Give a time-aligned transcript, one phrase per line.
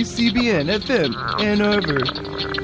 [0.00, 2.57] CBN FM Ann Arbor.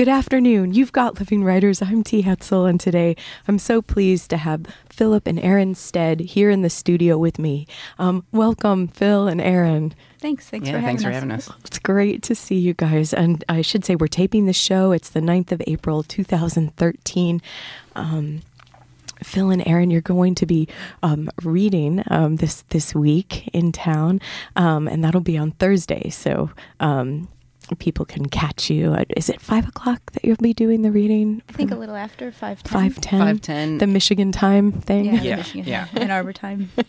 [0.00, 0.72] Good afternoon.
[0.72, 1.82] You've got Living Writers.
[1.82, 2.22] I'm T.
[2.22, 6.70] Hetzel, and today I'm so pleased to have Philip and Erin Stead here in the
[6.70, 7.66] studio with me.
[7.98, 9.92] Um, welcome, Phil and Erin.
[10.18, 10.48] Thanks.
[10.48, 11.06] Thanks yeah, for having thanks us.
[11.06, 11.50] for having us.
[11.66, 13.12] It's great to see you guys.
[13.12, 14.92] And I should say, we're taping the show.
[14.92, 17.42] It's the 9th of April, 2013.
[17.94, 18.40] Um,
[19.22, 20.66] Phil and Erin, you're going to be
[21.02, 24.22] um, reading um, this this week in town,
[24.56, 26.08] um, and that'll be on Thursday.
[26.08, 27.28] So um,
[27.76, 28.94] people can catch you.
[28.94, 31.42] At, is it five o'clock that you'll be doing the reading?
[31.48, 32.72] I think a little after five ten.
[32.72, 33.38] Five ten.
[33.76, 33.78] 5:10.
[33.80, 35.06] The Michigan time thing.
[35.06, 35.86] Yeah, Yeah, Michigan, yeah.
[35.94, 36.70] Ann Arbor time.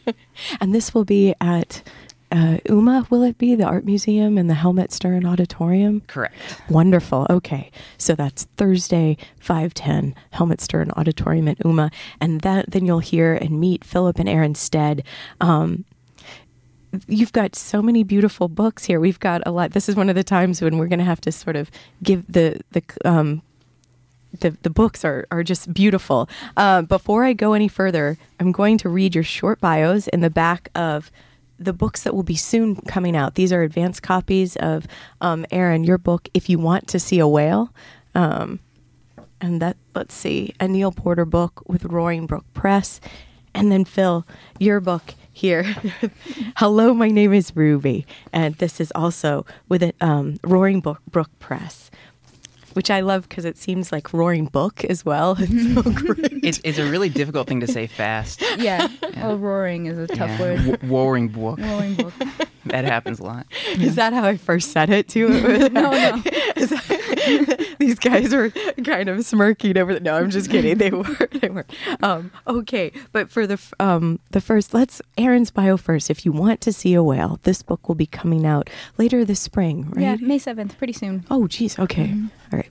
[0.60, 1.84] And this will be at
[2.32, 3.08] uh, UMMA.
[3.10, 6.02] Will it be the art museum and the Helmut Stern Auditorium?
[6.08, 6.36] Correct.
[6.70, 7.28] Wonderful.
[7.30, 7.72] Okay.
[7.98, 11.92] So that's Thursday, 510, Helmut Stern Auditorium at UMMA.
[12.20, 15.04] And that then you'll hear and meet Philip and Erin Stead.
[15.42, 15.86] Um,
[17.08, 19.00] you've got so many beautiful books here.
[19.00, 19.72] We've got a lot.
[19.72, 21.72] This is one of the times when we're going to have to sort of
[22.04, 23.42] give the, the, um,
[24.40, 26.30] the, the books are, are just beautiful.
[26.58, 30.30] Uh, before I go any further, I'm going to read your short bios in the
[30.30, 31.12] back of
[31.60, 33.36] the books that will be soon coming out.
[33.36, 34.88] These are advanced copies of
[35.22, 37.74] um, Erin, your book, If You Want to See a Whale.
[38.16, 38.60] Um,
[39.40, 43.00] and that, let's see, a Neal Porter book with Roaring Brook Press.
[43.54, 44.26] And then, Phil,
[44.60, 45.64] your book here.
[46.58, 48.06] Hello, my name is Ruby.
[48.34, 51.90] And this is also with a um, Roaring Brook, Brook Press.
[52.74, 55.36] Which I love because it seems like roaring book as well.
[55.42, 56.40] It's so great.
[56.42, 58.42] It's, it's a really difficult thing to say fast.
[58.58, 58.88] Yeah.
[59.18, 60.40] Oh, roaring is a tough Yeah.
[60.40, 60.58] word.
[60.66, 61.60] W- warring book.
[61.60, 62.14] Roaring book.
[62.68, 63.46] That happens a lot.
[63.74, 65.28] Is that how I first said it too?
[65.70, 66.24] no, no.
[67.80, 68.50] These guys were
[68.84, 69.94] kind of smirking over.
[69.94, 70.78] The, no, I'm just kidding.
[70.78, 71.06] They were.
[71.42, 71.66] They were.
[72.04, 76.10] Um, okay, but for the um, the first, let's Erin's bio first.
[76.10, 79.40] If you want to see a whale, this book will be coming out later this
[79.40, 80.02] spring, right?
[80.02, 81.26] Yeah, May seventh, pretty soon.
[81.32, 81.80] Oh, geez.
[81.80, 82.14] Okay.
[82.52, 82.70] All right.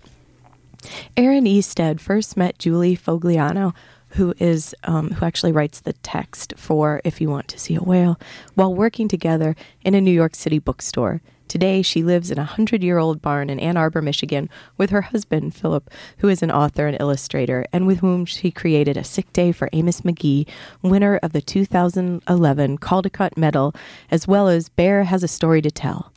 [1.17, 3.75] Aaron Easted first met Julie Fogliano,
[4.11, 7.81] who is um, who actually writes the text for "If You Want to See a
[7.83, 8.19] Whale,"
[8.55, 11.21] while working together in a New York City bookstore.
[11.51, 15.91] Today, she lives in a hundred-year-old barn in Ann Arbor, Michigan, with her husband Philip,
[16.19, 19.69] who is an author and illustrator, and with whom she created "A Sick Day for
[19.73, 20.47] Amos McGee,"
[20.81, 23.75] winner of the 2011 Caldecott Medal,
[24.13, 26.13] as well as "Bear Has a Story to Tell."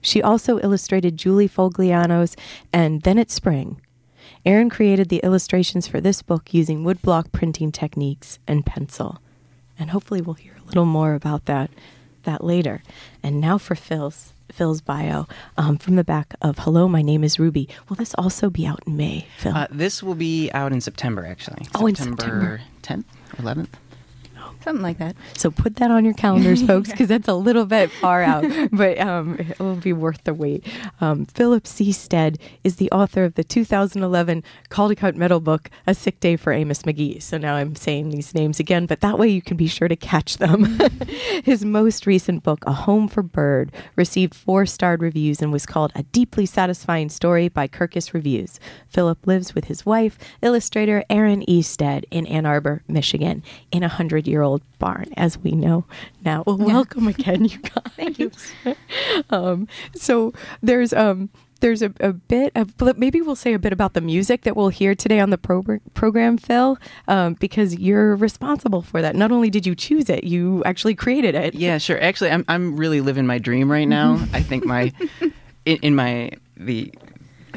[0.00, 2.36] She also illustrated Julie Fogliano's
[2.72, 3.80] and Then It's Spring.
[4.46, 9.18] Erin created the illustrations for this book using woodblock printing techniques and pencil.
[9.76, 11.70] And hopefully we'll hear a little more about that
[12.22, 12.84] that later.
[13.20, 17.38] And now for Phil's Phil's bio um, from the back of Hello, my name is
[17.38, 17.68] Ruby.
[17.88, 19.54] Will this also be out in May, Phil?
[19.54, 21.66] Uh, this will be out in September, actually.
[21.74, 22.60] Oh, in September.
[22.82, 23.04] 10th
[23.38, 23.68] or 11th.
[24.62, 25.16] Something like that.
[25.36, 28.98] So put that on your calendars, folks, because that's a little bit far out, but
[28.98, 30.66] um, it will be worth the wait.
[31.00, 31.92] Um, Philip C.
[31.92, 36.82] Stead is the author of the 2011 Caldecott Medal book, A Sick Day for Amos
[36.82, 37.22] McGee.
[37.22, 39.96] So now I'm saying these names again, but that way you can be sure to
[39.96, 40.64] catch them.
[41.44, 45.92] His most recent book, A Home for Bird, received four starred reviews and was called
[45.94, 48.60] A Deeply Satisfying Story by Kirkus Reviews.
[48.88, 51.62] Philip lives with his wife, illustrator Erin E.
[51.62, 55.84] Stead, in Ann Arbor, Michigan, in a hundred year old barn, as we know
[56.24, 56.42] now.
[56.46, 57.92] Well, welcome again, you guys.
[57.96, 58.30] Thank you.
[59.30, 60.32] um, so
[60.62, 61.30] there's um,
[61.60, 64.56] there's a, a bit of but maybe we'll say a bit about the music that
[64.56, 66.78] we'll hear today on the pro- program, Phil,
[67.08, 69.14] um, because you're responsible for that.
[69.14, 71.54] Not only did you choose it, you actually created it.
[71.54, 72.02] Yeah, sure.
[72.02, 74.26] Actually, I'm I'm really living my dream right now.
[74.32, 74.92] I think my
[75.64, 76.92] in, in my the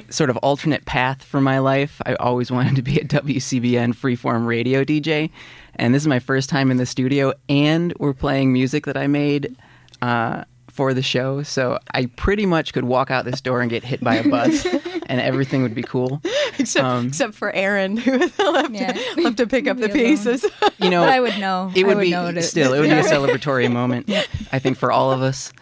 [0.09, 4.45] sort of alternate path for my life, I always wanted to be a WCBN freeform
[4.45, 5.29] radio DJ,
[5.75, 9.07] and this is my first time in the studio, and we're playing music that I
[9.07, 9.55] made.
[10.01, 13.83] Uh, for the show, so I pretty much could walk out this door and get
[13.83, 14.65] hit by a bus,
[15.05, 16.19] and everything would be cool.
[16.57, 18.91] except, Um, except for Erin, who will have, Yeah.
[18.93, 19.93] to, will have to pick up the alone.
[19.93, 20.43] pieces.
[20.79, 21.71] You know, But I would know.
[21.75, 24.09] it I would be know to- still it would be a celebratory moment.
[24.51, 25.53] I think for all of us.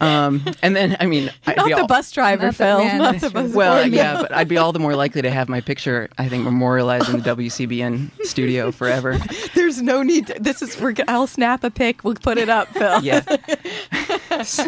[0.00, 2.80] Um, and then I mean, I'd Not be the all, bus driver, Not Phil.
[2.82, 3.94] yeah, Not the bus Well, driver.
[3.94, 7.08] yeah, but I'd be all the more likely to have my picture, I think, memorialized
[7.08, 9.18] in the WCBN studio forever.
[9.54, 10.26] There's no need.
[10.28, 10.78] To, this is.
[10.80, 10.92] We're.
[10.92, 12.04] g- I'll snap a pic.
[12.04, 13.02] We'll put it up, Phil.
[13.02, 13.20] Yeah.
[14.42, 14.66] so,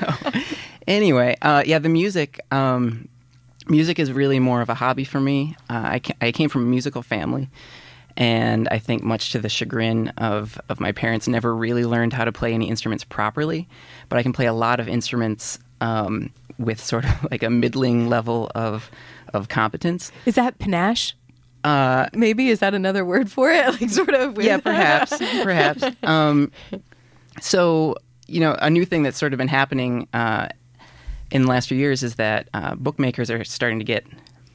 [0.86, 2.40] anyway, uh, yeah, the music.
[2.50, 3.08] Um,
[3.68, 5.56] music is really more of a hobby for me.
[5.68, 7.48] Uh, I, ca- I came from a musical family,
[8.18, 12.24] and I think much to the chagrin of of my parents, never really learned how
[12.24, 13.68] to play any instruments properly.
[14.08, 18.08] But I can play a lot of instruments um, with sort of like a middling
[18.08, 18.90] level of
[19.32, 20.10] of competence.
[20.26, 21.14] Is that panache?
[21.62, 23.66] Uh, Maybe is that another word for it?
[23.80, 24.36] Like sort of.
[24.36, 25.84] With, yeah, perhaps, perhaps.
[26.02, 26.50] Um,
[27.40, 27.94] so
[28.26, 30.48] you know, a new thing that's sort of been happening uh,
[31.30, 34.04] in the last few years is that uh, bookmakers are starting to get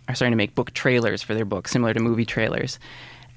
[0.09, 2.77] are starting to make book trailers for their books, similar to movie trailers.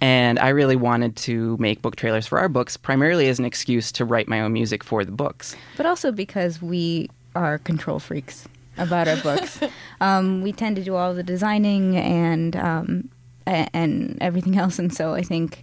[0.01, 3.91] And I really wanted to make book trailers for our books, primarily as an excuse
[3.93, 5.57] to write my own music for the books.
[5.77, 8.47] But also because we are control freaks
[8.77, 9.61] about our books.
[10.01, 13.09] um, we tend to do all the designing and um,
[13.47, 15.63] and everything else, and so I think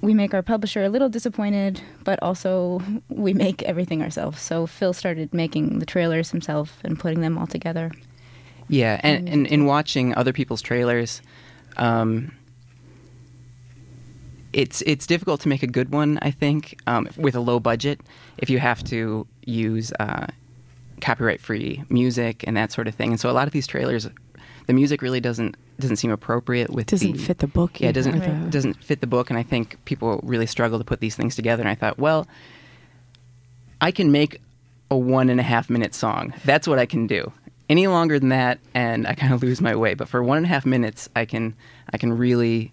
[0.00, 4.40] we make our publisher a little disappointed, but also we make everything ourselves.
[4.40, 7.90] So Phil started making the trailers himself and putting them all together.
[8.68, 11.20] Yeah, and, and in watching other people's trailers,
[11.76, 12.32] um,
[14.54, 16.18] it's it's difficult to make a good one.
[16.22, 18.00] I think um, with a low budget,
[18.38, 20.26] if you have to use uh,
[21.00, 23.10] copyright-free music and that sort of thing.
[23.10, 24.08] And so a lot of these trailers,
[24.66, 27.80] the music really doesn't doesn't seem appropriate with it Doesn't the, fit the book.
[27.80, 31.00] Yeah, it doesn't doesn't fit the book, and I think people really struggle to put
[31.00, 31.62] these things together.
[31.62, 32.26] And I thought, well,
[33.80, 34.40] I can make
[34.90, 36.32] a one and a half minute song.
[36.44, 37.32] That's what I can do.
[37.68, 39.94] Any longer than that, and I kind of lose my way.
[39.94, 41.54] But for one and a half minutes, I can
[41.92, 42.72] I can really,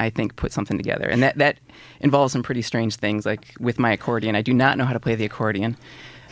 [0.00, 1.58] I think, put something together, and that that
[2.00, 3.26] involves some pretty strange things.
[3.26, 5.76] Like with my accordion, I do not know how to play the accordion.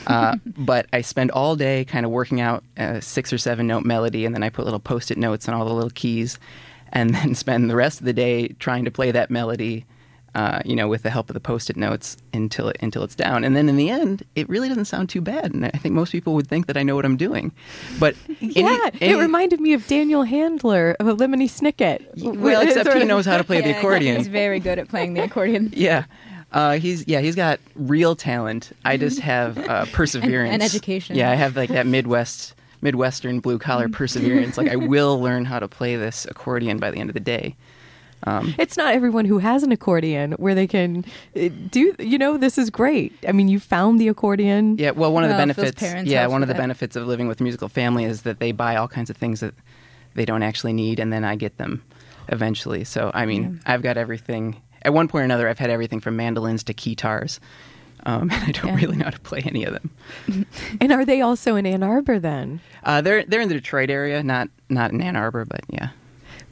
[0.07, 3.85] Uh, but I spend all day kind of working out a six or seven note
[3.85, 6.39] melody, and then I put little post it notes on all the little keys,
[6.93, 9.85] and then spend the rest of the day trying to play that melody,
[10.39, 13.17] uh, you know, with the help of the post it notes until it, until it's
[13.17, 13.43] down.
[13.43, 15.53] And then in the end, it really doesn't sound too bad.
[15.53, 17.51] And I think most people would think that I know what I'm doing.
[17.99, 22.05] But Yeah, any- it reminded me of Daniel Handler of a Lemony Snicket.
[22.39, 24.17] well, except Sort he knows how to play the accordion.
[24.19, 25.73] He's very good at playing the accordion.
[25.77, 26.05] Yeah.
[26.53, 28.71] Uh, he's yeah he's got real talent.
[28.85, 31.15] I just have uh, perseverance and education.
[31.17, 34.57] Yeah, I have like that Midwest Midwestern blue collar perseverance.
[34.57, 37.55] Like I will learn how to play this accordion by the end of the day.
[38.25, 41.05] Um, It's not everyone who has an accordion where they can
[41.37, 41.95] uh, do.
[41.99, 43.13] You know, this is great.
[43.29, 44.77] I mean, you found the accordion.
[44.79, 46.11] yeah, well, one of the Well, Phil's benefits.
[46.11, 46.61] Yeah, one of the that.
[46.61, 49.41] benefits of living with a musical family is that they buy all kinds of things
[49.41, 49.55] that
[50.15, 51.83] they don't actually need, and then I get them
[52.29, 52.85] eventually.
[52.85, 54.61] So I mean, I've got everything.
[54.83, 57.41] At one point or another, I've had everything from mandolins to guitars.
[58.07, 58.77] Um, and I don't Yeah.
[58.77, 60.47] really know how to play any of them.
[60.81, 62.61] And are they also in Ann Arbor then?
[62.85, 65.89] Uh, they're they're in the Detroit area, not not in Ann Arbor, but yeah.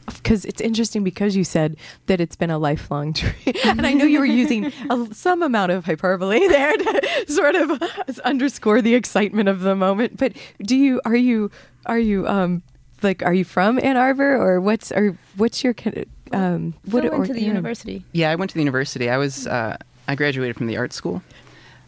[0.06, 1.76] Because it's interesting because you said
[2.06, 3.32] that it's been a lifelong dream,
[3.64, 7.82] and I know you were using a, some amount of hyperbole there to sort of
[8.24, 10.16] underscore the excitement of the moment.
[10.16, 10.32] But
[10.62, 11.50] do you are you
[11.86, 12.62] are you um
[13.02, 17.02] like are you from Ann Arbor or what's or what's your kind of, um Phil
[17.02, 17.46] what went to the yeah.
[17.48, 18.04] university.
[18.12, 19.10] Yeah, I went to the university.
[19.10, 19.76] I was uh,
[20.08, 21.22] I graduated from the art school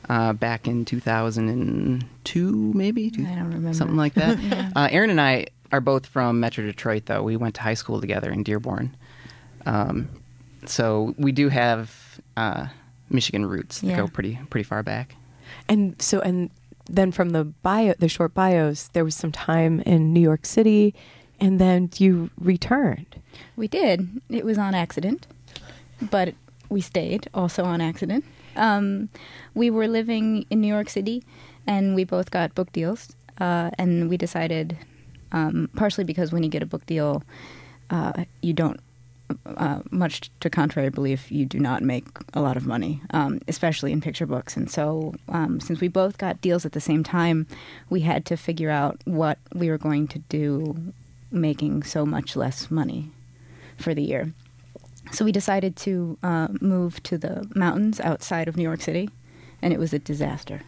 [0.09, 3.11] uh, back in 2002, maybe.
[3.11, 3.75] Two- I don't remember.
[3.75, 4.39] something like that.
[4.49, 4.71] Yeah.
[4.75, 7.23] uh, Erin and I are both from Metro Detroit, though.
[7.23, 8.97] We went to high school together in Dearborn,
[9.67, 10.09] um,
[10.67, 12.67] so we do have uh,
[13.11, 13.97] Michigan roots that Yeah.
[13.97, 15.15] go pretty pretty far back.
[15.69, 16.51] And so, and
[16.91, 20.95] then from the bio, the short bios, there was some time in New York City,
[21.41, 23.17] and then you returned.
[23.57, 24.21] We did.
[24.29, 25.27] It was on accident,
[26.11, 26.35] but
[26.69, 28.25] we stayed also on accident.
[28.57, 29.09] Um,
[29.55, 31.23] we were living in New York City,
[31.67, 33.15] and we both got book deals.
[33.41, 34.77] Uh, and we decided,
[35.33, 37.23] um, partially because when you get a book deal,
[37.91, 38.81] uh, you don't,
[39.45, 43.93] uh, much to contrary belief, you do not make a lot of money, um, especially
[43.93, 44.57] in picture books.
[44.57, 47.47] And so, um, since we both got deals at the same time,
[47.91, 50.93] we had to figure out what we were going to do,
[51.31, 53.11] making so much less money
[53.77, 54.33] for the year.
[55.13, 59.09] So we decided to uh, move to the mountains outside of New York City,
[59.63, 60.63] and it was a disaster.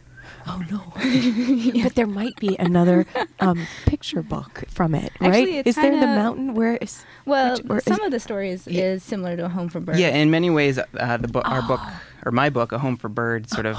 [0.46, 0.82] Oh no!
[1.82, 3.06] But there might be another
[3.40, 5.28] um, picture book from it, right?
[5.34, 7.04] Actually, it's is there the mountain where is?
[7.26, 8.92] Well, Which- or some is- of the stories Yeah.
[8.92, 11.62] is similar to A Home for birds Yeah, in many ways, uh, the book, our
[11.62, 11.80] book,
[12.24, 13.76] or my book, A Home for Birds, sort of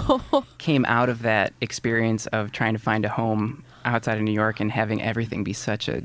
[0.57, 4.59] came out of that experience of trying to find a home outside of New York
[4.59, 6.03] and having everything be such a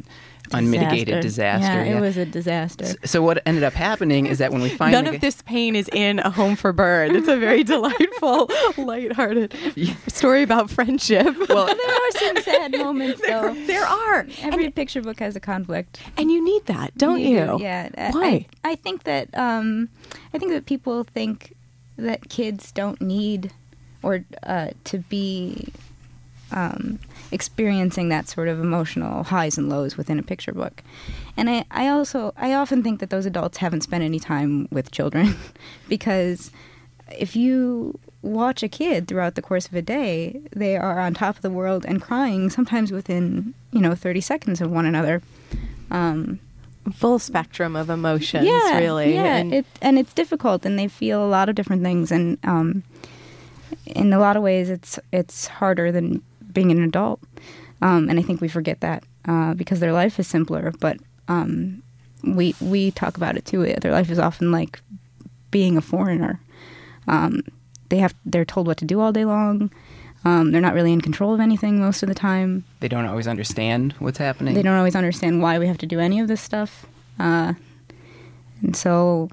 [0.53, 1.85] unmitigated disaster.
[1.85, 2.87] Yeah, it was a disaster.
[3.05, 5.89] So what ended up happening is that when we finally None of this pain is
[5.93, 7.13] in A Home for Bird.
[7.15, 9.55] It's a very delightful, lighthearted
[10.09, 11.27] story about friendship.
[11.49, 13.55] well, there are some sad moments, though.
[13.67, 14.27] there are.
[14.43, 16.01] Every picture book has a conflict.
[16.17, 17.57] And you need that, don't you?
[17.59, 17.89] do, Yeah.
[17.97, 18.47] I- Why?
[18.65, 19.89] I, I think that um,
[20.35, 21.55] I think that people think
[21.97, 23.53] that kids don't need
[24.03, 25.73] or uh, to be
[26.53, 26.99] um,
[27.33, 30.83] experiencing that sort of emotional highs and lows within a picture book.
[31.37, 34.91] And I, I also I often think that those adults haven't spent any time with
[34.91, 35.37] children
[35.89, 36.51] because
[37.11, 41.37] if you watch a kid throughout the course of a day, they are on top
[41.37, 45.23] of the world and crying sometimes within, you know, 30 seconds of one another.
[45.91, 46.41] Um,
[46.95, 49.13] Full spectrum of emotions, yeah, really.
[49.15, 52.39] Yeah, And- it, and it's difficult, and they feel a lot of different things, and
[52.45, 52.85] um,
[53.87, 56.23] in a lot of ways, it's it's harder than
[56.57, 57.21] being an adult.
[57.83, 60.73] Um, and I think we forget that uh, because their life is simpler.
[60.81, 60.97] But
[61.29, 61.83] um,
[62.25, 63.63] we we talk about it too.
[63.81, 64.81] Their life is often like
[65.51, 66.41] being a foreigner.
[67.07, 67.43] Um,
[67.91, 69.71] they have they're told what to do all day long.
[70.25, 72.65] Um, they're not really in control of anything most of the time.
[72.81, 74.55] they don't always understand what's happening.
[74.55, 76.87] They don't always understand why we have to do any of this stuff.
[77.21, 77.53] Uh,
[78.63, 79.29] and so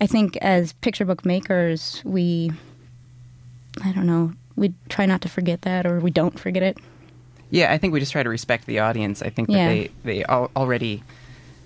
[0.00, 2.52] I think as picture book makers, we,
[3.82, 4.32] I don't know,
[4.62, 6.78] we try not to forget that or we don't forget it.
[7.50, 9.20] Yeah, I think we just try to respect the audience.
[9.20, 9.68] I think that Yeah.
[9.68, 11.02] they they al- already,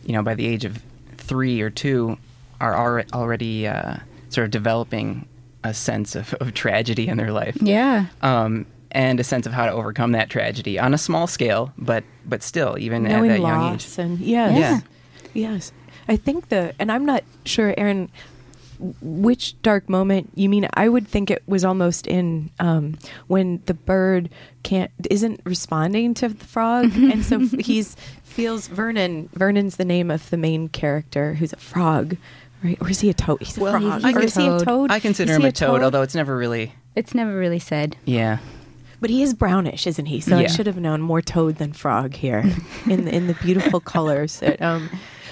[0.07, 0.83] you know, by the age of
[1.19, 2.17] three or two,
[2.61, 3.97] are alre- already uh,
[4.31, 5.27] sort of developing
[5.63, 8.07] a sense of, of tragedy in their life, Yeah.
[8.23, 12.03] um, and a sense of how to overcome that tragedy on a small scale, but
[12.25, 13.85] but still, even knowing at that young age.
[13.85, 14.81] loss and yes, Yeah.
[15.35, 15.73] yes.
[16.09, 18.09] I think the and I'm not sure, Erin,
[19.01, 20.69] which dark moment you mean.
[20.75, 24.31] I would think it was almost in um, when the bird
[24.63, 29.29] can't isn't responding to the frog, and so he's feels Vernon.
[29.35, 32.17] Vernon's the name of the main character, who's a frog.
[32.65, 33.41] Right, or is he a toad?
[33.43, 34.03] He's a Well, frog.
[34.03, 34.65] he's or is he a toad.
[34.65, 34.91] toad?
[34.91, 36.73] I consider Is him he a toad, although it's never really.
[36.95, 37.97] It's never really said.
[38.07, 38.39] Yeah,
[38.99, 40.21] But he is brownish, isn't he?
[40.21, 42.45] So I should have known more toad than frog here
[42.89, 44.41] in the, in the beautiful colors.
[44.41, 44.89] That, um,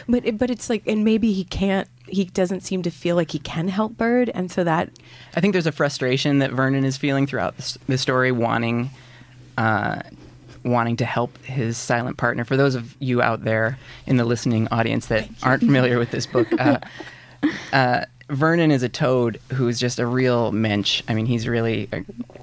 [0.09, 1.89] but it, but it's like, and maybe he can't.
[2.07, 4.91] He doesn't seem to feel like he can help Bird, and so that
[5.35, 7.55] I think there's a frustration that Vernon is feeling throughout
[7.87, 8.91] the, story, wanting,
[9.57, 10.03] uh,
[10.65, 12.45] wanting to help his silent partner.
[12.45, 16.27] For those of you out there in the listening audience that aren't familiar with this
[16.27, 16.79] book, uh,
[17.73, 21.03] uh, Vernon is a toad who's just a real mensch.
[21.09, 21.89] I mean, he's really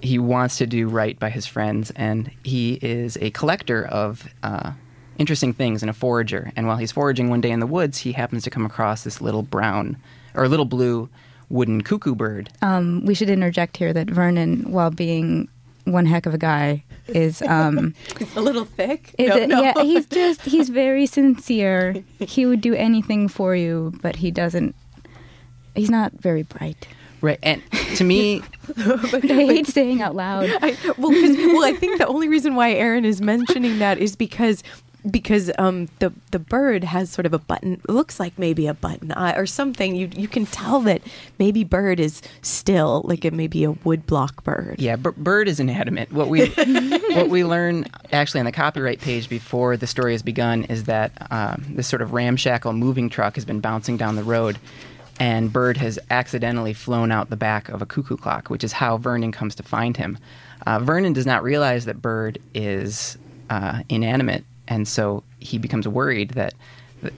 [0.01, 4.27] he wants to do right by his friends, and he is a collector of.
[4.41, 4.71] Uh,
[5.21, 8.11] interesting things and a forager and while he's foraging one day in the woods he
[8.11, 9.95] happens to come across this little brown
[10.33, 11.07] or little blue
[11.49, 15.47] wooden cuckoo bird Um, we should interject here that Vernon, while being
[15.85, 17.93] one heck of a guy, is um,
[18.35, 19.13] a little thick.
[19.17, 19.61] is No, it, no.
[19.61, 22.03] yeah, he's just he's very sincere.
[22.19, 24.75] He would do anything for you, but he doesn't.
[25.75, 26.87] He's not very bright.
[27.21, 27.61] Right, and
[27.97, 28.41] to me,
[28.77, 30.49] I hate saying out loud.
[30.61, 34.15] I, well, 'cause- well, I think the only reason why Erin is mentioning that is
[34.15, 34.63] because
[35.09, 39.11] because um, the the bird has sort of a button looks like maybe a button
[39.11, 39.95] eye or something.
[39.95, 41.01] You you can tell that
[41.39, 44.75] maybe bird is still like it may be a woodblock bird.
[44.79, 46.11] yeah, B- Bird is inanimate.
[46.11, 46.45] What we
[47.13, 51.11] what we learn actually on the copyright page before the story has begun is that
[51.31, 54.59] um, this sort of ramshackle moving truck has been bouncing down the road,
[55.19, 58.97] and Bird has accidentally flown out the back of a cuckoo clock, which is how
[58.97, 60.17] Vernon comes to find him.
[60.67, 63.17] Uh, Vernon does not realize that Bird is
[63.49, 66.53] uh, inanimate, and so he becomes worried that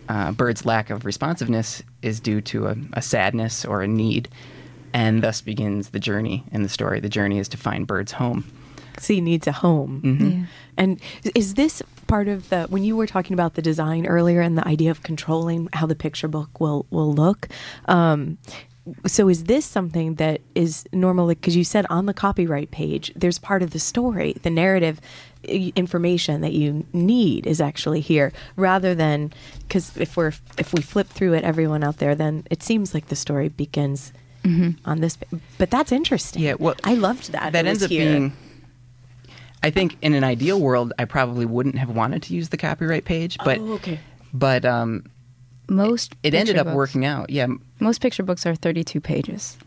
[0.10, 4.30] uh, Bird's lack of responsiveness is due to a, a sadness or a need,
[4.94, 7.00] and thus begins the journey in the story.
[7.00, 8.46] The journey is to find Bird's home.
[9.00, 10.02] So he needs a home.
[10.04, 10.46] Yeah.
[10.78, 11.00] And
[11.36, 14.68] is this part of the when you were talking about the design earlier and the
[14.68, 17.50] idea of controlling how the picture book will will look?
[17.86, 18.38] Um,
[19.08, 23.40] so is this something that is normally because you said on the copyright page there's
[23.40, 25.00] part of the story, the narrative
[25.76, 29.32] information that you need is actually here rather than
[29.68, 33.08] because if we're if we flip through it everyone out there then it seems like
[33.08, 34.14] the story begins
[34.86, 35.18] on this
[35.58, 38.12] but that's interesting Yeah, well, i loved that That ends up here.
[38.12, 38.34] being.
[39.62, 43.06] I think in an ideal world, I probably wouldn't have wanted to use the copyright
[43.06, 44.00] page, but oh, okay
[44.34, 45.06] but um,
[45.70, 47.30] Most it ended picture up books- working out.
[47.30, 47.48] Yeah,
[47.80, 49.58] Most picture books are 32 pages.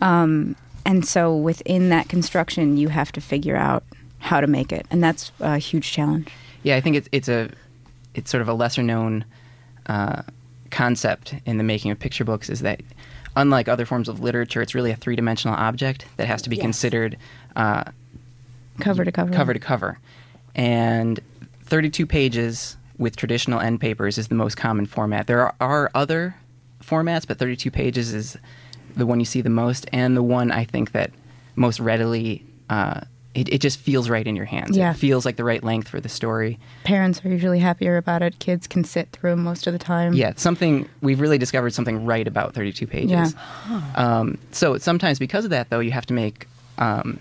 [0.00, 0.56] Um,
[0.86, 3.84] and so within that construction, you have to figure out
[4.18, 4.86] how to make it.
[4.90, 6.28] And that's a huge challenge.
[6.62, 6.76] yeah.
[6.76, 7.50] I think it's it's a
[8.14, 9.24] it's sort of a lesser known
[9.86, 10.22] uh,
[10.70, 12.80] concept in the making of picture books is that
[13.36, 16.56] unlike other forms of literature, it's really a three dimensional object that has to be
[16.56, 16.62] Yes.
[16.62, 17.16] considered
[17.56, 17.84] uh,
[18.80, 19.32] Cover to cover.
[19.32, 19.98] cover to cover.
[20.54, 21.18] And
[21.64, 25.26] 32 pages with traditional end papers is the most common format.
[25.26, 26.36] There are, are other
[26.82, 28.38] formats, but 32 pages is
[28.96, 31.10] the one you see the most, and the one I think that
[31.56, 32.46] most readily.
[32.70, 33.02] Uh,
[33.34, 34.76] it, it just feels right in your hands.
[34.76, 34.90] Yeah.
[34.90, 36.58] It feels like the right length for the story.
[36.84, 38.38] Parents are usually happier about it.
[38.40, 40.12] Kids can sit through most of the time.
[40.12, 43.34] Yeah, something we've really discovered something right about 32 pages.
[43.70, 43.82] Yeah.
[43.94, 47.20] Um, so sometimes because of that, though, you have to make um,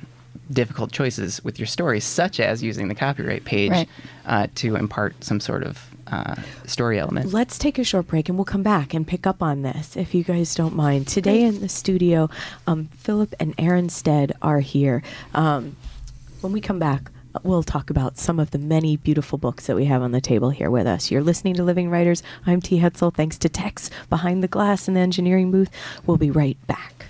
[0.51, 3.89] difficult choices with your story, such as using the copyright page Right.
[4.25, 7.31] uh, to impart some sort of uh, story element.
[7.33, 10.13] Let's take a short break and we'll come back and pick up on this if
[10.13, 11.07] you guys don't mind.
[11.07, 12.29] Today in the studio,
[12.67, 15.03] um, Philip and Erin Stead are here.
[15.33, 15.75] Um,
[16.41, 17.09] when we come back,
[17.43, 20.49] we'll talk about some of the many beautiful books that we have on the table
[20.49, 21.11] here with us.
[21.11, 22.23] You're listening to Living Writers.
[22.45, 22.79] I'm T.
[22.79, 23.13] Hetzel.
[23.13, 25.69] Thanks to Tex behind the glass in the engineering booth.
[26.05, 27.05] We'll be right back.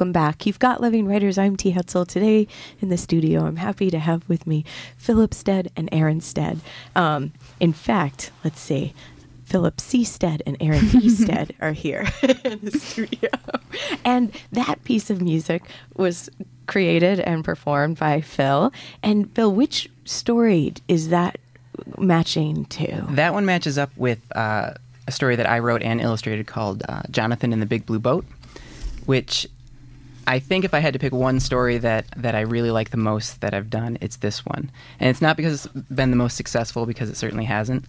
[0.00, 0.46] Welcome back.
[0.46, 1.36] You've got Living Writers.
[1.36, 1.74] I'm T.
[1.74, 2.08] Hetzel.
[2.08, 2.48] Today
[2.80, 4.64] in the studio, I'm happy to have with me
[4.96, 6.62] Philip Stead and Erin Stead.
[6.96, 8.94] Um, in fact, let's see.
[9.44, 10.02] Philip C.
[10.04, 10.88] Stead and Erin.
[11.10, 12.06] Stead are here
[12.44, 13.28] in the studio.
[14.02, 15.64] And that piece of music
[15.96, 16.30] was
[16.66, 18.72] created and performed by Phil.
[19.02, 21.36] And Phil, which story is that
[21.98, 23.04] matching to?
[23.10, 24.72] That one matches up with uh,
[25.06, 28.24] a story that I wrote and illustrated called uh, Jonathan and the Big Blue Boat,
[29.04, 29.46] which
[30.26, 32.96] I think if I had to pick one story that, that I really like the
[32.96, 34.70] most that I've done, it's this one.
[34.98, 37.84] And it's not because it's been the most successful, because it certainly hasn't,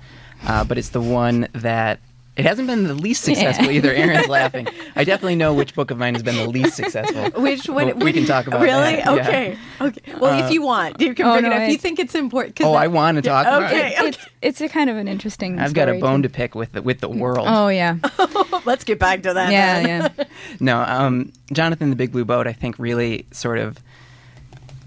[0.46, 2.00] uh, but it's the one that
[2.38, 3.94] it hasn't been the least successful either.
[3.94, 4.67] Erin's laughing.
[4.96, 7.41] I definitely know which book of mine has been the least successful.
[7.41, 7.88] Which one?
[7.88, 8.96] But we can talk about really?
[8.96, 9.12] that, yeah.
[9.12, 9.58] Okay.
[9.82, 10.13] Okay.
[10.17, 11.62] Well, if you want, you can Oh, bring no, it up.
[11.62, 12.60] If I- you think it's important.
[12.62, 13.96] Oh, that- I want to talk about Okay.
[13.98, 14.02] it.
[14.15, 15.60] It's it's a kind of an interesting.
[15.60, 16.30] I've got a bone too.
[16.30, 17.46] to pick with the, with the world.
[17.50, 17.98] Oh yeah,
[18.65, 19.52] Let's get back to that.
[19.52, 20.13] yeah, then.
[20.17, 20.24] yeah.
[20.62, 23.78] No, um, Jonathan the Big Blue Boat, I think, really sort of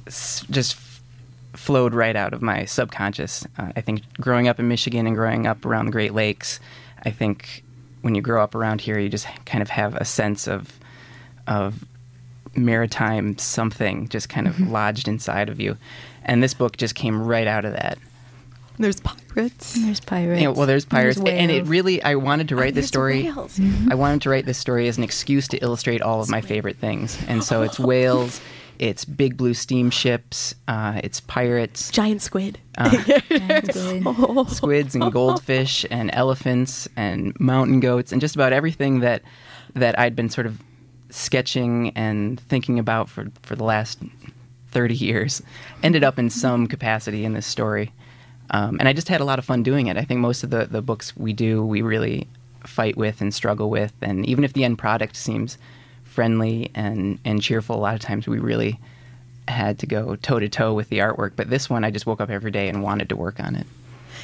[0.08, 0.76] just
[1.54, 3.46] flowed right out of my subconscious.
[3.58, 6.60] Uh, I think growing up in Michigan and growing up around the Great Lakes,
[7.04, 7.64] I think
[8.02, 10.78] when you grow up around here, you just kind of have a sense of
[11.46, 11.84] of
[12.56, 14.70] maritime something just kind of mm-hmm.
[14.70, 15.76] lodged inside of you.
[16.24, 17.98] And this book just came right out of that.
[18.78, 19.74] There's pirates.
[19.74, 20.42] There's pirates.
[20.42, 22.02] Yeah, well, there's pirates, There's and it really.
[22.02, 23.22] I wanted to oh, write this There's story.
[23.22, 23.58] whales.
[23.58, 23.98] I mm-hmm.
[23.98, 27.16] wanted to write this story as an excuse to illustrate all of my favorite things,
[27.28, 28.40] and so it's whales,
[28.78, 32.58] it's big blue steamships, uh, it's pirates, Giant squid.
[32.76, 34.48] That's good.
[34.50, 39.22] squids, and goldfish, and elephants, and mountain goats, and just about everything that
[39.74, 40.60] that I'd been sort of
[41.10, 43.98] sketching and thinking about for for the last
[44.70, 45.42] thirty years
[45.82, 47.92] ended up in some capacity in this story.
[48.50, 49.96] Um, and I just had a lot of fun doing it.
[49.96, 52.28] I think most of the, the books we do, we really
[52.66, 53.92] fight with and struggle with.
[54.02, 55.58] And even if the end product seems
[56.14, 58.78] friendly and, and cheerful, a lot of times we really
[59.48, 61.32] had to go toe to toe with the artwork.
[61.36, 63.66] But this one, I just woke up every day and wanted to work on it.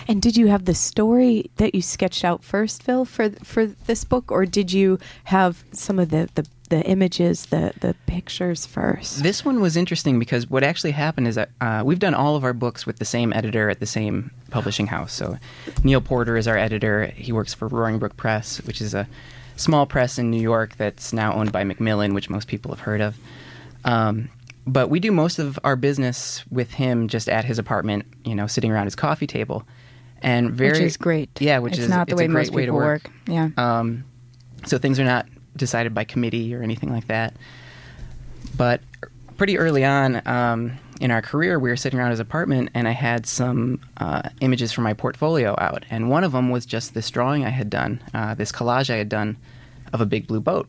[0.09, 4.05] And did you have the story that you sketched out first, Phil, for for this
[4.05, 9.23] book, or did you have some of the the, the images, the the pictures first?
[9.23, 12.45] This one was interesting because what actually happened is that uh, we've done all of
[12.45, 15.13] our books with the same editor at the same publishing house.
[15.13, 15.39] So
[15.85, 17.07] Neal Porter is our editor.
[17.15, 19.07] He works for Roaring Brook Press, which is a
[19.61, 23.01] small press in New York that's now owned by Macmillan, which most people have heard
[23.01, 23.17] of.
[23.85, 24.31] Um,
[24.67, 28.47] but we do most of our business with him just at his apartment, you know,
[28.47, 29.65] sitting around his coffee table,
[30.23, 31.31] and very which is great.
[31.41, 33.05] Yeah, which it's is not the way a great most way to people work.
[33.05, 33.15] work.
[33.27, 33.51] Yeah.
[33.57, 34.05] Um,
[34.67, 37.35] so things are not decided by committee or anything like that.
[38.57, 38.81] But
[39.37, 42.93] pretty early on, um, in our career, we were sitting around his apartment, and I
[42.93, 47.11] had some uh, images from my portfolio out, and one of them was just this
[47.11, 49.39] drawing I had done, uh, this collage I had done
[49.95, 50.69] of a big blue boat.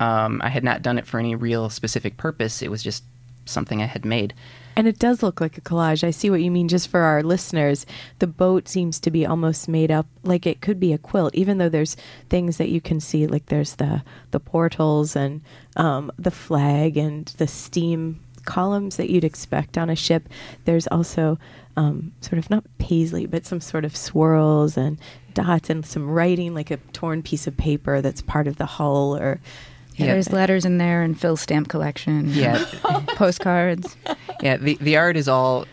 [0.00, 2.62] Um, I had not done it for any real specific purpose.
[2.62, 3.04] It was just
[3.44, 4.34] something I had made.
[4.76, 6.02] And it does look like a collage.
[6.04, 6.68] I see what you mean.
[6.68, 7.84] Just for our listeners,
[8.18, 11.58] the boat seems to be almost made up like it could be a quilt, even
[11.58, 11.96] though there's
[12.28, 15.42] things that you can see, like there's the the portals and
[15.76, 20.28] um, the flag and the steam columns that you'd expect on a ship.
[20.64, 21.38] There's also
[21.76, 24.98] um, sort of not paisley, but some sort of swirls and
[25.34, 29.16] dots and some writing, like a torn piece of paper that's part of the hull
[29.16, 29.40] or
[29.96, 30.12] Yeah, Yeah.
[30.12, 32.30] There's letters in there and Phil's stamp collection.
[32.30, 32.64] Yeah.
[33.16, 33.96] postcards.
[34.42, 35.66] Yeah, the the art is all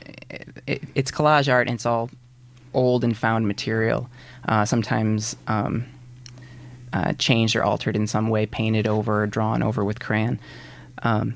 [0.68, 2.10] it, it's collage art, and it's all
[2.74, 4.10] old and found material.
[4.48, 5.86] Uh, sometimes um,
[6.94, 10.40] uh, changed or altered in some way, painted over, or drawn over with crayon.
[11.04, 11.34] Um,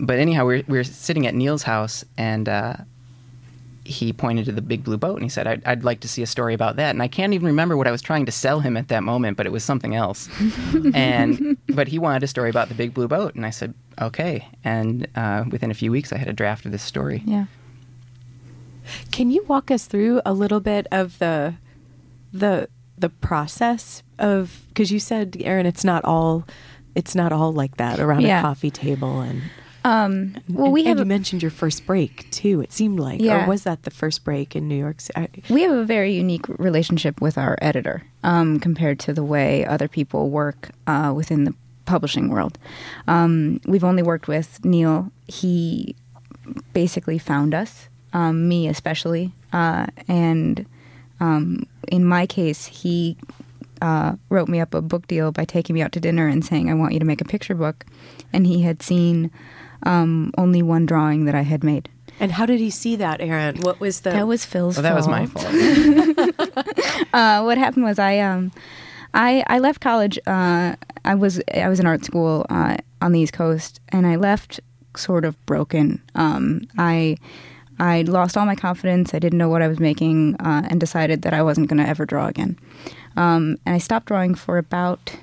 [0.00, 2.76] but anyhow, we we're, we we're sitting at Neal's house, and uh,
[3.84, 6.22] he pointed to the big blue boat, and he said, I'd, "I'd like to see
[6.22, 8.60] a story about that." And I can't even remember what I was trying to sell
[8.60, 10.28] him at that moment, but it was something else.
[10.94, 14.46] and but he wanted a story about the big blue boat, and I said, "Okay."
[14.64, 17.22] And uh, within a few weeks, I had a draft of this story.
[17.26, 17.46] Yeah.
[19.12, 21.54] Can you walk us through a little bit of the
[22.32, 26.44] the the process of because you said Erin, it's not all
[26.94, 28.40] it's not all like that around Yeah.
[28.40, 29.42] a coffee table and
[29.84, 32.60] Um, well, we and have you mentioned your first break too.
[32.60, 33.44] It seemed like, Yeah.
[33.44, 35.42] or was that the first break in New York City?
[35.48, 39.88] we have a very unique relationship with our editor um, compared to the way other
[39.88, 41.54] people work uh, within the
[41.86, 42.58] publishing world.
[43.08, 45.10] Um, we've only worked with Neal.
[45.26, 45.96] He
[46.72, 50.66] basically found us, um, me especially, uh, and
[51.20, 53.16] um, in my case, he
[53.82, 56.70] uh, wrote me up a book deal by taking me out to dinner and saying,
[56.70, 57.86] "I want you to make a picture book,"
[58.32, 59.30] and he had seen
[59.84, 61.88] um, only one drawing that I had made.
[62.18, 63.60] And how did he see that, Erin?
[63.62, 65.46] What was the That was Phil's Oh, that was my fault.
[65.46, 67.08] fault.
[67.14, 68.52] uh, what happened was I um
[69.14, 70.18] I I left college.
[70.26, 74.16] Uh, I was I was in art school uh, on the East Coast, and I
[74.16, 74.60] left
[74.96, 76.02] sort of broken.
[76.14, 77.16] Um, I
[77.78, 79.14] I lost all my confidence.
[79.14, 81.88] I didn't know what I was making, uh, and decided that I wasn't going to
[81.88, 82.58] ever draw again.
[83.16, 85.16] Um, and I stopped drawing for about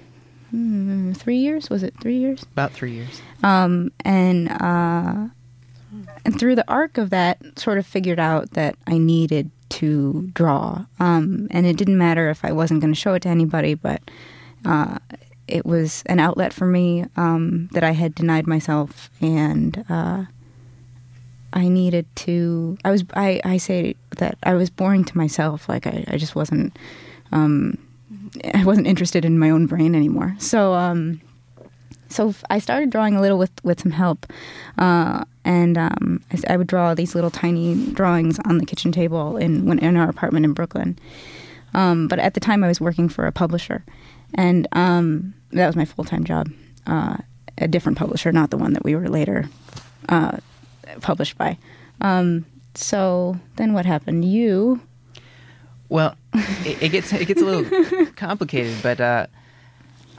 [0.51, 1.69] hmm, three years.
[1.69, 2.43] Was it three years?
[2.43, 3.21] About three years.
[3.43, 5.27] um, and uh,
[6.25, 10.86] and through the arc of that, sort of figured out that I needed to draw,
[10.99, 14.01] um, and it didn't matter if I wasn't going to show it to anybody, but
[14.65, 14.97] uh,
[15.47, 20.25] it was an outlet for me um, that I had denied myself, and uh,
[21.53, 22.77] I needed to.
[22.86, 23.03] I was.
[23.13, 25.67] I, I say that I was boring to myself.
[25.69, 26.77] Like I, I just wasn't.
[27.31, 27.77] Um,
[28.53, 30.35] I wasn't interested in my own brain anymore.
[30.39, 30.73] So.
[30.73, 31.21] Um,
[32.09, 34.25] so I started drawing a little with with some help,
[34.77, 39.37] uh, and um, I, I would draw these little tiny drawings on the kitchen table
[39.37, 40.97] in when in our apartment in Brooklyn.
[41.73, 43.83] Um, but at the time, I was working for a publisher,
[44.35, 46.49] and um, that was my full time job.
[46.85, 47.17] Uh,
[47.57, 49.49] a different publisher, not the one that we were later
[50.09, 50.37] uh,
[51.01, 51.57] published by.
[52.01, 54.25] Um, so then, what happened?
[54.25, 54.81] You
[55.89, 59.28] Well, it, it gets it gets a little complicated, but uh,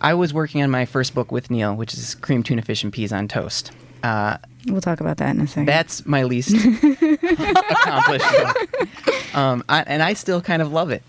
[0.01, 2.93] I was working on my first book with Neal, which is Cream Tuna Fish and
[2.93, 3.73] Peas on Toast.
[4.03, 5.67] Uh, We'll talk about that in a second.
[5.67, 11.03] that's my least accomplished book, um, I, and I still kind of love it.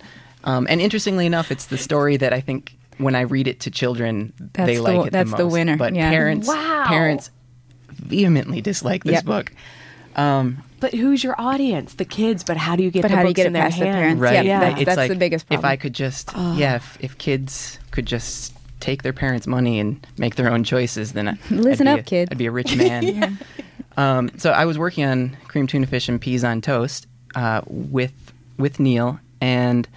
[0.46, 3.72] Um, and interestingly enough, it's the story that I think when I read it to
[3.72, 6.10] children, That's they the- like it that's the the winner, But yeah.
[6.10, 6.86] parents, Wow.
[6.88, 7.32] parents
[7.90, 9.26] vehemently dislike this Yep.
[9.26, 9.52] book.
[10.16, 11.94] Um, But who's your audience?
[11.96, 12.44] The kids.
[12.44, 13.64] But how do you get But the how do you books get in it their
[13.70, 13.96] past the hands?
[13.96, 14.22] parents?
[14.22, 14.34] right?
[14.34, 14.60] Yeah, Yeah.
[14.76, 15.66] that- that's like, the biggest problem.
[15.66, 15.72] If.
[15.72, 20.36] I could just, yeah, if, if kids could just take their parents' money and make
[20.36, 22.28] their own choices, then I, Listen I'd be up, a- kid.
[22.32, 23.38] I'd be a rich man.
[23.98, 28.14] um, so I was working on cream tuna fish and peas on toast uh, with
[28.58, 29.88] with Neal, and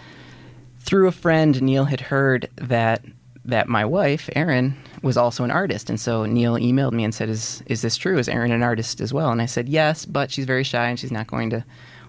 [0.81, 3.03] through a friend, Neal had heard that
[3.45, 7.29] that my wife, Erin, was also an artist, and so Neal emailed me and said,
[7.29, 8.19] "Is is this true?
[8.19, 10.99] Is Erin an artist as well?" And I said, "Yes, but she's very shy and
[10.99, 11.65] she's not going to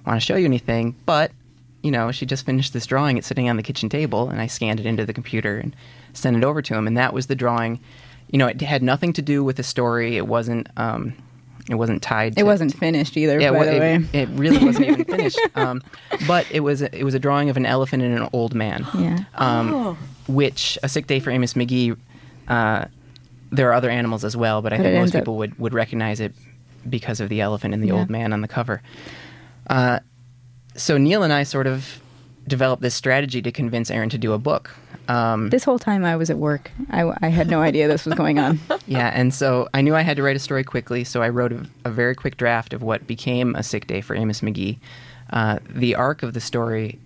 [0.06, 0.96] want to show you anything.
[1.06, 1.32] But
[1.82, 3.18] you know, she just finished this drawing.
[3.18, 5.76] It's sitting on the kitchen table, and I scanned it into the computer and
[6.14, 6.88] sent it over to him.
[6.88, 7.80] And that was the drawing.
[8.32, 10.16] You know, it had nothing to do with the story.
[10.18, 10.68] It wasn't.
[10.78, 11.14] Um,
[11.70, 12.34] it wasn't tied.
[12.36, 13.40] To, it wasn't finished either.
[13.40, 13.96] yeah, by well, the way.
[13.96, 15.40] it, it really wasn't even finished.
[15.56, 15.82] Um,
[16.28, 18.86] but it was a, it was a drawing of an elephant and an old man.
[18.98, 19.20] Yeah.
[19.36, 19.98] Um, Oh.
[20.28, 21.98] Which a sick day for Amos McGee.
[22.48, 22.86] Uh,
[23.52, 25.58] there are other animals as well, but I But think most ends up- people would,
[25.60, 26.34] would recognize it
[26.90, 27.94] because of the elephant and the Yeah.
[27.94, 28.82] old man on the cover.
[29.68, 30.00] Uh,
[30.76, 32.02] so Neal and I sort of
[32.48, 34.76] developed this strategy to convince Erin to do a book.
[35.08, 36.72] Um, This whole time I was at work.
[36.90, 38.60] I, I had no idea this was going on.
[38.88, 41.54] yeah, and so I knew I had to write a story quickly, so I wrote
[41.54, 44.80] a, a very quick draft of what became a sick day for Amos McGee.
[45.32, 47.00] Uh, the arc of the story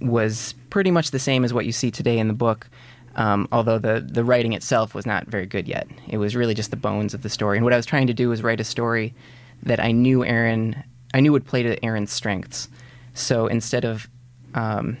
[0.00, 2.68] was pretty much the same as what you see today in the book,
[3.16, 5.86] um, although the, the writing itself was not very good yet.
[6.08, 7.56] It was really just the bones of the story.
[7.56, 9.14] And what I was trying to do was write a story
[9.62, 12.68] that I knew Erin, I knew would play to Erin's strengths.
[13.14, 14.08] So instead of
[14.54, 14.98] um,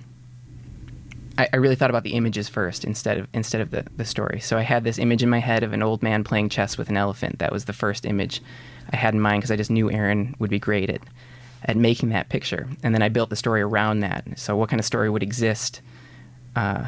[1.38, 4.40] I, I really thought about the images first instead of instead of the, the story.
[4.40, 6.88] So I had this image in my head of an old man playing chess with
[6.88, 7.38] an elephant.
[7.38, 8.42] That was the first image
[8.92, 11.00] I had in mind because I just knew Erin would be great at
[11.64, 12.68] at making that picture.
[12.82, 14.24] And then I built the story around that.
[14.36, 15.80] So what kind of story would exist?
[16.54, 16.86] Uh,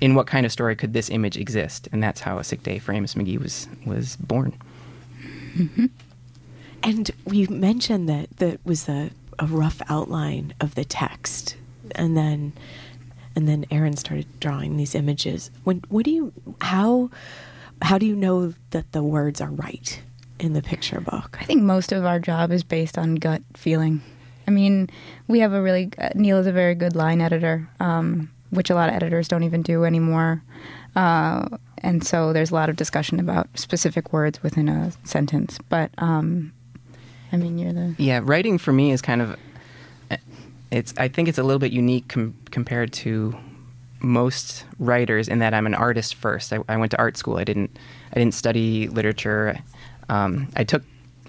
[0.00, 1.88] in what kind of story could this image exist?
[1.92, 4.54] And that's how A Sick Day for Amos McGee was was born.
[6.82, 11.56] And we mentioned that that was a, a rough outline of the text,
[11.94, 12.52] and then
[13.34, 15.50] and then Erin started drawing these images.
[15.64, 17.10] When what do you how
[17.82, 20.00] how do you know that the words are right
[20.38, 21.38] in the picture book?
[21.40, 24.02] I think most of our job is based on gut feeling.
[24.46, 24.88] I mean,
[25.26, 28.74] we have a really uh, Neal is a very good line editor, um, which a
[28.74, 30.42] lot of editors don't even do anymore.
[30.96, 35.58] Uh, and so there's a lot of discussion about specific words within a sentence.
[35.68, 36.52] But um,
[37.32, 39.36] I mean, you're the Yeah, writing for me is kind of
[40.70, 43.34] it's I think it's a little bit unique com- compared to
[44.00, 46.52] most writers in that I'm an artist first.
[46.52, 47.36] I, I went to art school.
[47.38, 47.76] I didn't
[48.12, 49.58] I didn't study literature.
[50.08, 50.82] Um, I took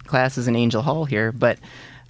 [0.06, 1.58] classes in Angell Hall here, but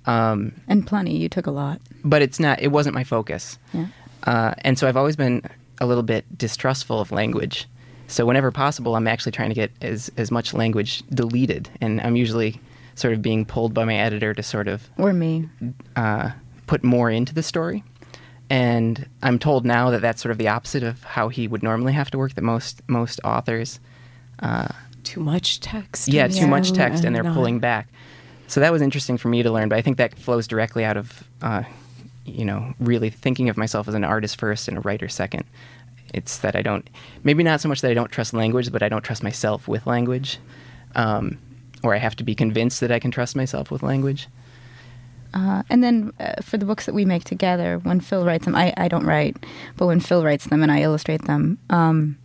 [0.05, 1.17] um, and plenty.
[1.17, 1.79] You took a lot.
[2.03, 2.61] but it's not.
[2.61, 3.57] It wasn't my focus.
[3.73, 3.87] Yeah.
[4.23, 5.41] Uh, and so I've always been
[5.79, 7.67] a little bit distrustful of language.
[8.07, 12.15] So whenever possible, I'm actually trying to get as as much language deleted, and I'm
[12.15, 12.59] usually
[12.95, 15.47] sort of being pulled by my editor to sort of Or me.
[15.95, 16.31] uh,
[16.67, 17.83] put more into the story.
[18.49, 21.93] And I'm told now that that's sort of the opposite of how he would normally
[21.93, 22.33] have to work.
[22.33, 23.79] That most most authors,
[24.39, 24.69] uh,
[25.03, 26.07] Too much text.
[26.07, 27.87] yeah, and too much so- text, and they're not- pulling back.
[28.47, 29.69] So that was interesting for me to learn.
[29.69, 31.61] But I think that flows directly out of, uh,
[32.25, 35.45] you know, really thinking of myself as an artist first and a writer second.
[36.13, 36.89] It's that I don't,
[37.23, 39.85] maybe not so much that I don't trust language, but I don't trust myself with
[39.85, 40.39] language,
[40.95, 41.37] um,
[41.83, 44.27] or I have to be convinced that I can trust myself with language.
[45.33, 48.55] Uh, and then uh, for the books that we make together, when Phil writes them,
[48.55, 49.37] I, I don't write,
[49.77, 52.17] but when Phil writes them and I illustrate them, um,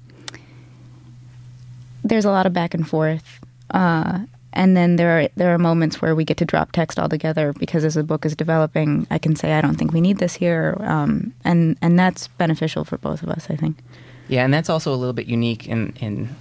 [2.03, 3.41] there's a lot of back and forth.
[3.71, 4.21] Uh,
[4.55, 7.85] and then there are there are moments where we get to drop text altogether because
[7.85, 10.77] as the book is developing, I can say I don't think we need this here,
[10.81, 13.77] um, and and that's beneficial for both of us, I think.
[14.29, 16.35] Yeah, and that's also a little bit unique in in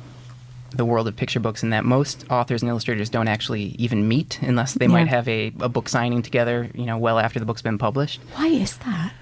[0.75, 4.39] the world of picture books in that most authors and illustrators don't actually even meet
[4.41, 7.61] unless they might have a, a book signing together, you know, well after the book's
[7.61, 8.19] been published.
[8.35, 9.13] Why is that?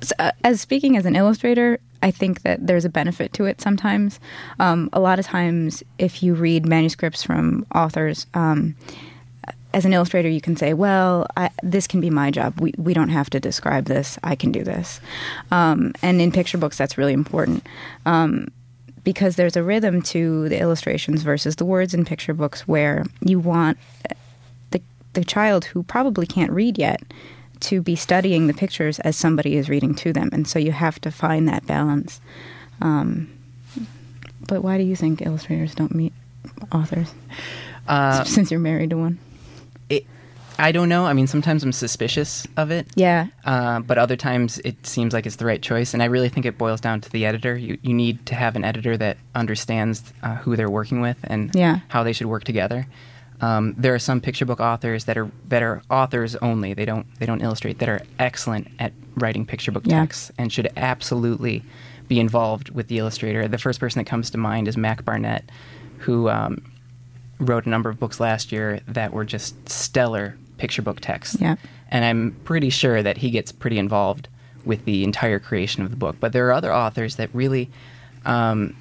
[0.00, 3.60] So, uh, as speaking as an illustrator, I think that there's a benefit to it
[3.60, 4.20] sometimes.
[4.60, 8.76] Um, a lot of times, if you read manuscripts from authors, um,
[9.74, 12.58] as an illustrator, you can say, well, I, this can be my job.
[12.60, 14.18] We, we don't have to describe this.
[14.24, 15.00] I can do this.
[15.50, 17.66] Um, and in picture books, that's really important.
[18.06, 18.48] Um,
[19.04, 23.38] because there's a rhythm to the illustrations versus the words in picture books where you
[23.38, 23.78] want
[24.70, 24.80] the,
[25.14, 27.00] the child who probably can't read yet
[27.60, 30.30] to be studying the pictures as somebody is reading to them.
[30.32, 32.20] And so you have to find that balance.
[32.80, 33.28] Um,
[34.46, 36.12] but why do you think illustrators don't meet
[36.72, 37.12] authors
[37.86, 39.18] Uh, since you're married to one?
[39.88, 40.04] it,
[40.58, 41.06] I don't know.
[41.06, 42.86] I mean, sometimes I'm suspicious of it.
[42.96, 43.26] Yeah.
[43.44, 46.46] Uh, but other times it seems like it's the right choice, and I really think
[46.46, 47.56] it boils down to the editor.
[47.56, 51.54] You you need to have an editor that understands uh, who they're working with and
[51.54, 51.80] Yeah.
[51.88, 52.86] how they should work together.
[53.40, 56.74] Um, there are some picture book authors that are that are authors only.
[56.74, 57.78] They don't they don't illustrate.
[57.78, 60.00] That are excellent at writing picture book Yeah.
[60.00, 61.62] texts and should absolutely
[62.08, 63.46] be involved with the illustrator.
[63.46, 65.44] The first person that comes to mind is Mac Barnett,
[65.98, 66.62] who um,
[67.38, 71.36] wrote a number of books last year that were just stellar picture book texts.
[71.40, 71.56] Yeah.
[71.90, 74.28] And I'm pretty sure that he gets pretty involved
[74.64, 76.16] with the entire creation of the book.
[76.18, 77.70] But there are other authors that really,
[78.26, 78.74] um,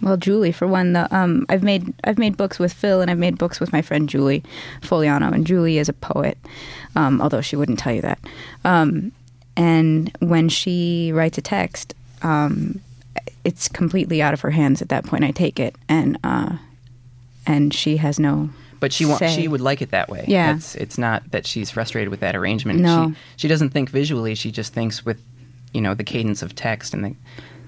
[0.00, 3.18] Well, Julie, for one, the, um, I've made I've made books with Phil, and I've
[3.18, 4.42] made books with my friend Julie
[4.82, 6.38] Fogliano, and Julie is a poet,
[6.96, 8.18] um, although she wouldn't tell you that.
[8.64, 9.12] Um,
[9.56, 12.80] and when she writes a text, um,
[13.44, 15.24] it's completely out of her hands at that point.
[15.24, 16.56] I take it, and uh,
[17.46, 18.50] and she has no.
[18.80, 20.24] but she wa- she would like it that way.
[20.28, 20.54] Yeah.
[20.54, 22.78] It's, it's not that she's frustrated with that arrangement.
[22.78, 23.10] No.
[23.36, 24.34] She, she doesn't think visually.
[24.34, 25.20] She just thinks with,
[25.72, 27.14] you know, the cadence of text and the,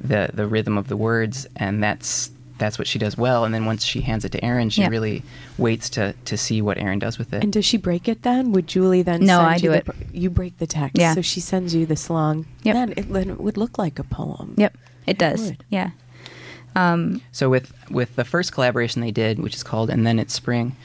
[0.00, 3.46] the, the rhythm of the words, and that's that's what she does well.
[3.46, 4.88] And then once she hands it to Erin, she Yeah.
[4.88, 5.22] really
[5.56, 7.42] waits to, to see what Erin does with it.
[7.42, 8.52] And does she break it then?
[8.52, 9.86] Would Julie then No, send I you do the, it.
[10.12, 10.98] You break the text.
[10.98, 11.14] Yeah.
[11.14, 12.44] So she sends you this long.
[12.64, 12.74] Yep.
[12.74, 14.56] Then it, then it would look like a poem.
[14.58, 14.76] Yep.
[15.06, 15.40] It does.
[15.40, 15.64] would.
[15.70, 15.92] Yeah.
[17.32, 20.76] So with with the first collaboration they did, which is called "And Then It's Spring,"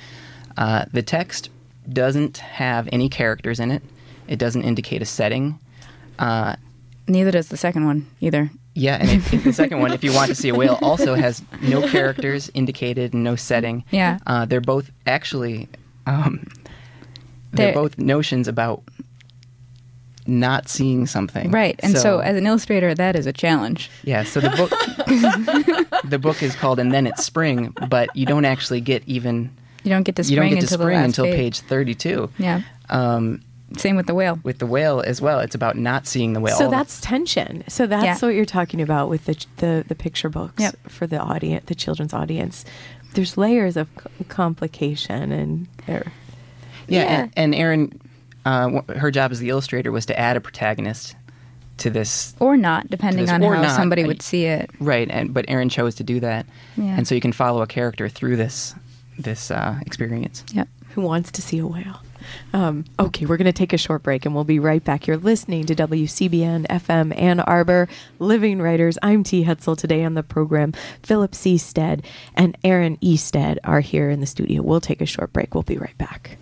[0.57, 1.49] uh, the text
[1.91, 3.83] doesn't have any characters in it.
[4.27, 5.59] It doesn't indicate a setting.
[6.17, 6.55] Uh,
[7.07, 8.49] Neither does the second one either.
[8.73, 11.41] yeah, and it, the second one, if you want to see a whale, also has
[11.61, 13.83] no characters indicated and no setting.
[13.91, 14.17] Yeah.
[14.25, 15.67] uh, they're both actually
[16.07, 16.47] um,
[17.51, 18.83] they're, They're- both notions about
[20.27, 21.51] not seeing something.
[21.51, 21.79] Right.
[21.83, 23.91] And so, as an illustrator, that is a challenge.
[24.03, 24.69] Yeah, so the book
[26.03, 29.51] the book is called and then it's spring, but you don't actually get even
[29.83, 31.35] You don't get to you spring don't get to until spring until page.
[31.35, 32.29] page 32.
[32.39, 32.61] Yeah.
[32.89, 33.41] Um,
[33.77, 34.39] Same with the whale.
[34.43, 36.57] with the whale as well, it's about not seeing the whale.
[36.57, 37.63] So that's tension.
[37.67, 38.17] So that's Yeah.
[38.27, 40.75] what you're talking about with the the, the picture books Yep.
[40.89, 42.65] for the audience, the children's audience.
[43.13, 43.87] There's layers of
[44.27, 46.11] complication and er,
[46.87, 47.21] yeah, yeah.
[47.21, 47.99] And, and Erin,
[48.45, 51.15] uh, her job as the illustrator was to add a protagonist
[51.77, 52.35] to this.
[52.39, 53.75] Or not, depending this- on how not.
[53.75, 54.69] somebody I- would see it.
[54.79, 56.45] Right, and but Erin chose to do that,
[56.77, 56.95] Yeah.
[56.97, 58.75] and so you can follow a character through this
[59.17, 60.43] this uh, experience.
[60.53, 60.67] Yep.
[60.93, 61.99] who wants to see a whale.
[62.53, 65.07] Um, okay, we're going to take a short break and we'll be right back.
[65.07, 67.87] You're listening to WCBN FM Ann Arbor
[68.19, 68.97] Living Writers.
[69.01, 69.43] I'm T.
[69.43, 69.77] Hetzel.
[69.77, 71.57] Today on the program, Philip C.
[71.57, 73.17] Stead and Erin E.
[73.17, 74.61] Stead are here in the studio.
[74.61, 75.53] We'll take a short break.
[75.53, 76.37] We'll be right back.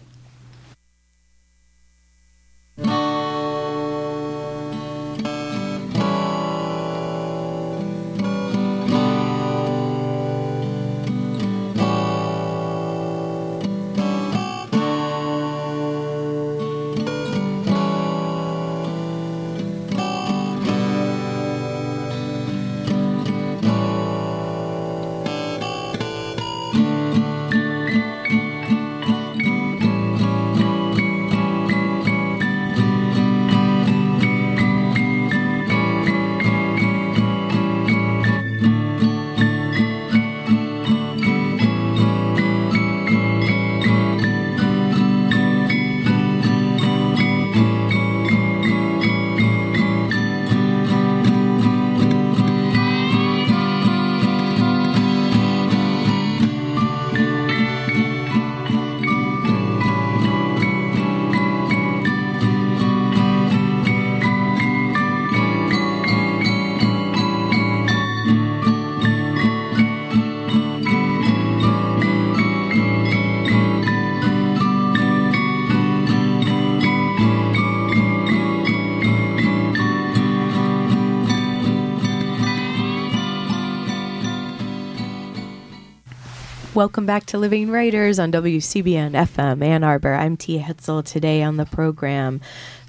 [86.75, 90.15] Welcome back to Living Writers on WCBN FM Ann Arbor.
[90.15, 91.05] I'm Tia Hetzel.
[91.05, 92.41] Today on the program,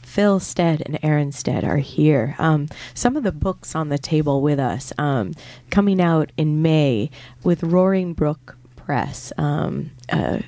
[0.02, 2.34] Phil Stead and Erin Stead are here.
[2.38, 5.34] Um, some of the books on the table with us um,
[5.68, 7.10] coming out in May
[7.42, 9.34] with Roaring Brook Press.
[9.36, 10.38] Um, uh,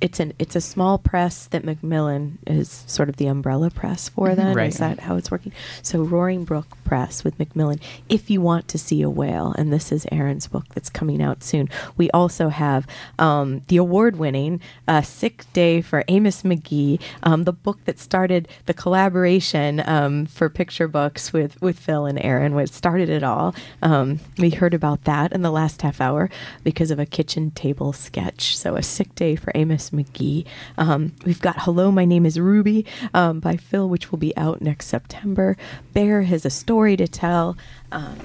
[0.00, 4.34] it's an it's a small press that Macmillan is sort of the umbrella press for.
[4.34, 4.68] Then Right.
[4.68, 5.52] is that how it's working?
[5.82, 7.80] So Roaring Brook Press with Macmillan.
[8.08, 11.42] If you want to see a whale, and this is Erin's book that's coming out
[11.42, 11.68] soon.
[11.96, 12.86] We also have
[13.18, 18.74] um, the award-winning uh, "Sick Day" for Amos McGee, um, the book that started the
[18.74, 22.54] collaboration um, for picture books with with Phil and Erin.
[22.54, 23.54] What started it all.
[23.82, 26.30] Um, we heard about that in the last half hour
[26.64, 28.56] because of a kitchen table sketch.
[28.56, 30.44] So a sick day for Amos McGee.
[30.78, 34.60] Um, we've got "Hello, My Name Is Ruby" um, by Phil, which will be out
[34.60, 35.56] next September.
[35.92, 37.56] Bear has a story to tell.
[37.92, 38.18] Um,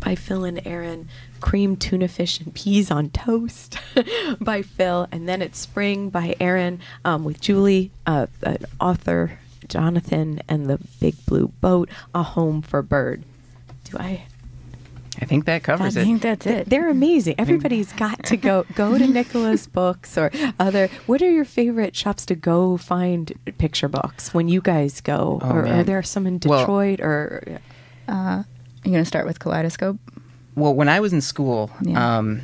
[0.00, 1.08] by Phil and Erin.
[1.40, 3.78] Cream tuna fish and peas on toast
[4.40, 5.06] by Phil.
[5.12, 10.78] And then it's spring by Erin um, with Julie, uh, an author, Jonathan, and the
[11.00, 13.22] Big Blue Boat, A Home for Bird.
[13.84, 14.24] Do I?
[15.20, 16.00] I think that covers it.
[16.00, 16.68] I think that's it.
[16.70, 17.34] They're amazing.
[17.38, 20.88] Everybody's got to go go to Nicola's books or other.
[21.06, 25.40] What are your favorite shops to go find picture books when you guys go?
[25.42, 27.60] Oh, or are there some in Well- Detroit or?
[28.08, 28.44] Uh,
[28.84, 29.98] you're going to start with Kaleidoscope?
[30.56, 32.18] Well, when I was in school, Yeah.
[32.18, 32.42] um,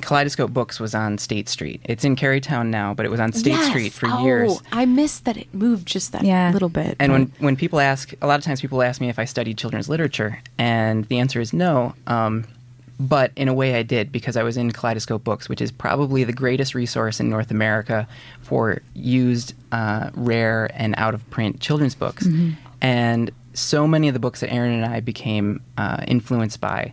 [0.00, 1.80] Kaleidoscope Books was on State Street.
[1.84, 3.68] It's in Carytown now, but it was on State Yes.
[3.68, 4.60] Street for Oh, years.
[4.72, 6.50] I missed that it moved just that Yeah.
[6.52, 6.96] little bit.
[6.98, 9.56] And when, when people ask, a lot of times people ask me if I studied
[9.56, 11.94] children's literature, and the answer is no.
[12.06, 12.44] Um,
[13.00, 16.22] but in a way, I did because I was in Kaleidoscope Books, which is probably
[16.24, 18.06] the greatest resource in North America
[18.42, 22.26] for used, uh, rare, and out of print children's books.
[22.80, 26.92] And so many of the books that Erin and I became uh, influenced by,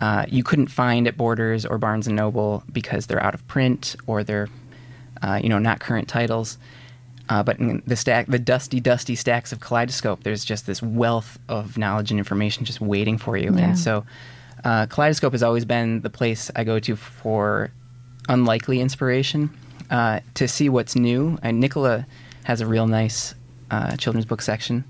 [0.00, 3.96] uh, you couldn't find at Borders or Barnes and Noble because they're out of print
[4.06, 4.48] or they're,
[5.22, 6.58] uh, you know, not current titles.
[7.28, 11.38] Uh, but in the stack, the dusty, dusty stacks of Kaleidoscope, there's just this wealth
[11.48, 13.54] of knowledge and information just waiting for you.
[13.54, 13.60] Yeah.
[13.60, 14.04] And so,
[14.64, 17.70] uh, Kaleidoscope has always been the place I go to for
[18.28, 19.50] unlikely inspiration
[19.90, 21.38] uh, to see what's new.
[21.42, 22.06] And Nicola
[22.44, 23.34] has a real nice
[23.70, 24.84] uh, children's book section.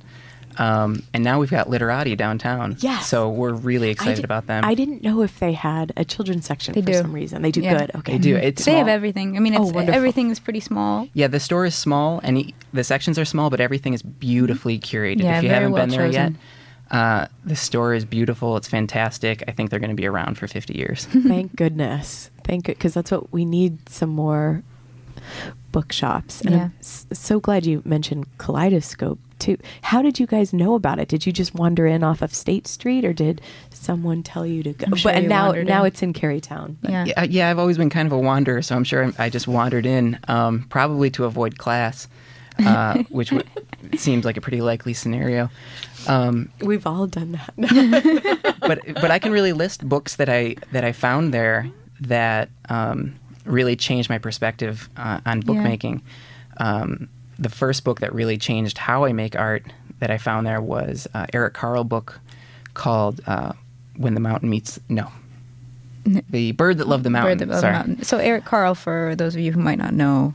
[0.59, 2.77] Um, and now we've got Literati downtown.
[2.81, 3.09] Yes.
[3.09, 4.65] So we're really excited di- about them.
[4.65, 6.95] I didn't know if they had a children's section They for do.
[6.95, 7.43] some reason.
[7.43, 7.79] They do Yeah.
[7.79, 7.91] good.
[7.97, 8.13] Okay.
[8.13, 8.37] They do.
[8.37, 9.37] It's they have everything.
[9.37, 9.97] I mean, Oh, it's, wonderful.
[9.97, 11.09] everything is pretty small.
[11.15, 14.79] Yeah, the store is small and e- the sections are small, but everything is beautifully
[14.79, 15.23] curated.
[15.23, 16.39] Yeah, if you very haven't well been there chosen.
[16.91, 18.57] yet, uh, the store is beautiful.
[18.57, 19.45] It's fantastic.
[19.47, 21.05] I think they're going to be around for 50 years.
[21.11, 22.31] Thank goodness.
[22.45, 24.63] Thank good because that's what we need some more
[25.73, 26.41] bookshops.
[26.43, 26.63] And Yeah.
[26.65, 29.57] I'm s- so glad you mentioned Kaleidoscope too.
[29.83, 31.09] How did you guys know about it?
[31.09, 33.41] Did you just wander in off of State Street, or did
[33.73, 34.85] someone tell you to go?
[34.87, 35.87] I'm sure but and now now in.
[35.89, 36.77] it's in Carytown.
[36.83, 37.05] Yeah.
[37.07, 39.49] yeah, yeah, I've always been kind of a wanderer, so I'm sure I'm, I just
[39.49, 42.07] wandered in, um, probably to avoid class,
[42.59, 43.49] uh, which w-
[43.97, 45.49] seems like a pretty likely scenario.
[46.07, 47.55] Um, We've all done that.
[48.61, 51.67] but but I can really list books that I that I found there
[52.03, 53.15] that um,
[53.45, 56.03] really changed my perspective uh, on bookmaking.
[56.59, 59.65] Um, the first book that really changed how I make art
[60.01, 62.21] that I found there was uh, Eric Carle book
[62.75, 63.53] called uh,
[63.97, 65.11] "When the Mountain Meets." No,
[66.05, 67.39] the bird that loved the mountain.
[67.39, 67.73] Bird that Loved the Sorry.
[67.73, 68.03] Mountain.
[68.05, 70.35] So Eric Carle, for those of you who might not know,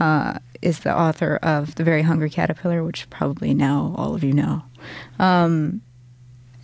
[0.00, 4.32] uh, is the author of The Very Hungry Caterpillar, which probably now all of you
[4.32, 4.62] know.
[5.18, 5.80] Um,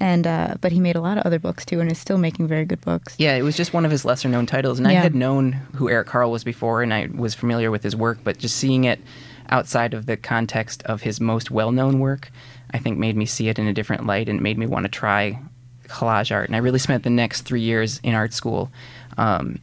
[0.02, 2.48] and uh, but he made a lot of other books too, and is still making
[2.48, 3.14] very good books.
[3.18, 4.80] Yeah, it was just one of his lesser known titles.
[4.80, 7.94] And I had known who Eric Carle was before and I was familiar with his
[7.94, 9.00] work, but just seeing it
[9.48, 12.32] outside of the context of his most well known work,
[12.72, 14.88] I think made me see it in a different light and made me want to
[14.88, 15.38] try
[15.86, 16.48] collage art.
[16.48, 18.72] And I really spent the next three years in art school
[19.18, 19.60] um,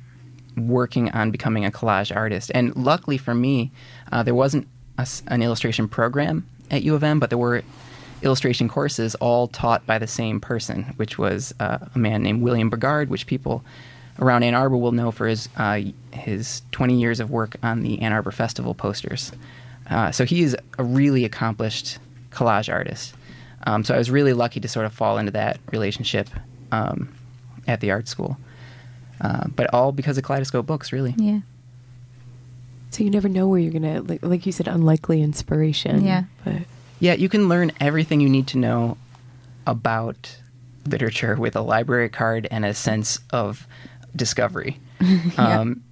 [0.55, 2.49] working on becoming a collage artist.
[2.55, 3.71] And luckily for me,
[4.09, 7.61] uh, there wasn't a an illustration program at U of M, but there were
[8.21, 12.69] illustration courses all taught by the same person, which was uh, a man named William
[12.69, 13.63] Bergard, which people
[14.19, 18.01] around Ann Arbor will know for his uh, his 20 years of work on the
[18.01, 19.31] Ann Arbor Festival posters.
[19.89, 21.99] Uh, so he is a really accomplished
[22.31, 23.15] collage artist.
[23.65, 26.29] Um, so I was really lucky to sort of fall into that relationship
[26.71, 27.13] um,
[27.67, 28.37] at the art school.
[29.19, 31.13] Uh, but all because of Kaleidoscope Books, really.
[31.17, 31.39] Yeah.
[32.91, 36.03] So you never know where you're gonna like, like you said, unlikely inspiration.
[36.05, 36.23] Yeah.
[36.43, 36.61] But
[36.99, 38.97] Yeah, you can learn everything you need to know
[39.65, 40.37] about
[40.85, 43.67] literature with a library card and a sense of
[44.15, 44.79] discovery.
[45.37, 45.83] um,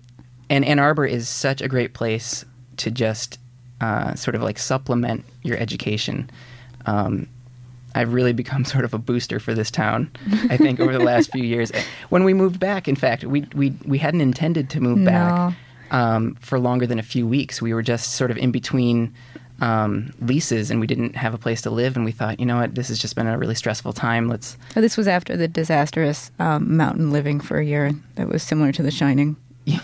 [0.49, 2.45] and Ann Arbor is such a great place
[2.77, 3.39] to just
[3.81, 6.29] uh, sort of like supplement your education.
[6.85, 7.27] Um,
[7.95, 10.11] I've really become sort of a booster for this town.
[10.49, 11.71] I think over the last few years.
[12.09, 15.53] When we moved back, in fact, we we we hadn't intended to move back
[15.91, 17.61] um, for longer than a few weeks.
[17.61, 19.13] We were just sort of in between
[19.61, 21.95] um, leases, and we didn't have a place to live.
[21.95, 24.27] And we thought, you know what, this has just been a really stressful time.
[24.27, 28.43] Let's Oh, this was after the disastrous um, mountain living for a year that was
[28.43, 29.35] similar to The Shining.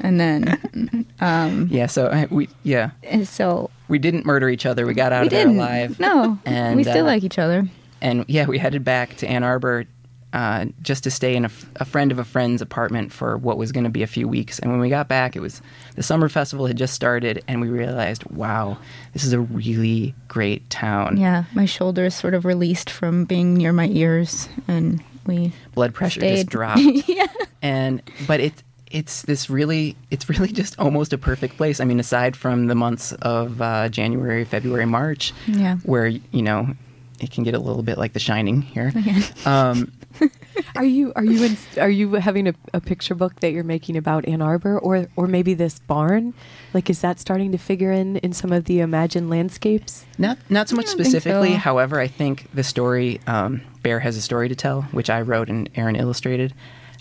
[0.00, 1.86] and then, um, yeah.
[1.86, 4.86] So uh, we yeah and so we didn't murder each other.
[4.86, 5.56] We got out we of there didn't.
[5.58, 5.98] alive.
[5.98, 7.66] No, And, we still uh, like each other.
[8.00, 9.86] and yeah, we headed back to Ann Arbor
[10.34, 13.56] uh, just to stay in a, f- a friend of a friend's apartment for what
[13.56, 14.58] was going to be a few weeks.
[14.58, 15.62] And when we got back, it was
[15.96, 18.76] the summer festival had just started, and we realized, wow,
[19.14, 21.16] this is a really great town.
[21.16, 25.52] Yeah, my shoulders sort of released from being near my ears, and we.
[25.74, 26.34] Blood pressure Stayed.
[26.34, 26.80] just dropped.
[27.08, 27.26] yeah.
[27.62, 31.80] and but it's it's this really it's really just almost a perfect place.
[31.80, 35.76] I mean, aside from the months of uh, January, February, March, Yeah.
[35.84, 36.68] where you know
[37.20, 38.92] it can get a little bit like The Shining here.
[39.46, 39.92] Um,
[40.76, 43.96] are you are you in, are you having a, a picture book that you're making
[43.96, 46.34] about Ann Arbor or or maybe this barn?
[46.72, 50.04] Like, is that starting to figure in in some of the imagined landscapes?
[50.18, 51.52] Not not so much I don't think specifically.
[51.52, 51.58] so.
[51.58, 55.48] However, I think the story um, Bear has a story to tell, which I wrote
[55.48, 56.54] and Erin illustrated.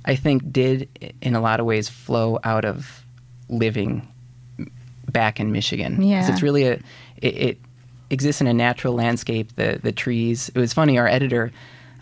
[0.05, 3.05] I think did in a lot of ways flow out of
[3.49, 4.07] living
[5.09, 6.01] back in Michigan.
[6.01, 6.29] Yeah.
[6.29, 6.73] it's really a
[7.17, 7.57] it, it
[8.09, 9.55] exists in a natural landscape.
[9.55, 10.49] The the trees.
[10.49, 10.97] It was funny.
[10.97, 11.51] Our editor.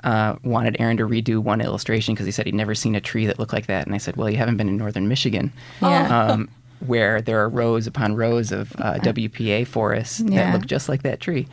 [0.04, 3.28] Uh, wanted Erin to redo one illustration because he said he'd never seen a tree
[3.28, 6.08] that looked like that, and I said, "Well, you haven't been in northern Michigan, Yeah.
[6.32, 6.50] um,
[6.80, 11.20] where there are rows upon rows of uh, WPA forests that look just like that
[11.20, 11.48] tree."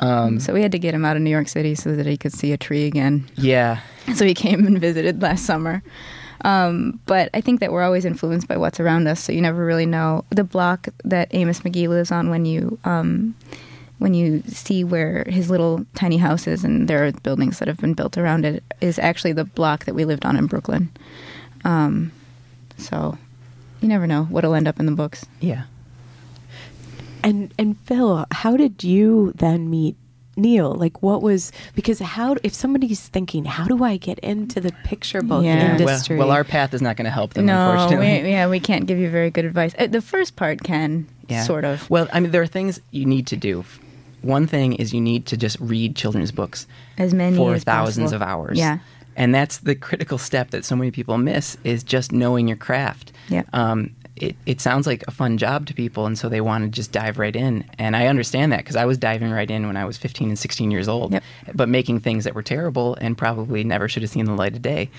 [0.00, 2.16] Um, So we had to get him out of New York City so that he
[2.16, 3.28] could see a tree again.
[3.36, 3.80] yeah,
[4.14, 5.82] So he came and visited last summer.
[6.42, 9.64] Um, but I think that we're always influenced by what's around us, so you never
[9.64, 13.34] really know the block that Amos McGee lives on when you um,
[14.00, 17.78] when you see where his little tiny house is, and there are buildings that have
[17.78, 20.90] been built around it, is actually the block that we lived on in Brooklyn.
[21.64, 22.10] Um,
[22.76, 23.16] so
[23.80, 25.24] you never know what'll end up in the books.
[25.40, 25.64] yeah.
[27.22, 29.94] And and Phil, how did you then meet
[30.36, 30.72] Neal?
[30.72, 35.20] Like, what was because how if somebody's thinking, how do I get into the picture
[35.20, 35.72] book Yeah.
[35.72, 36.16] Well, industry?
[36.16, 38.22] well, our path is not going to help them, no, unfortunately.
[38.22, 39.74] we, yeah, we can't give you very good advice.
[39.78, 41.42] Uh, the first part can, Yeah.
[41.42, 41.90] sort of.
[41.90, 43.66] Well, I mean, there are things you need to do.
[44.22, 46.66] One thing is you need to just read children's books
[46.98, 48.22] As many for as thousands possible.
[48.22, 48.58] of hours.
[48.58, 48.78] Yeah.
[49.16, 53.12] And that's the critical step that so many people miss is just knowing your craft.
[53.28, 53.42] Yeah.
[53.52, 56.70] Um, it, it sounds like a fun job to people, and so they want to
[56.70, 57.64] just dive right in.
[57.78, 60.38] And I understand that because I was diving right in when I was 15 and
[60.38, 61.22] 16 years old, Yep.
[61.54, 64.62] but making things that were terrible and probably never should have seen the light of
[64.62, 64.90] day.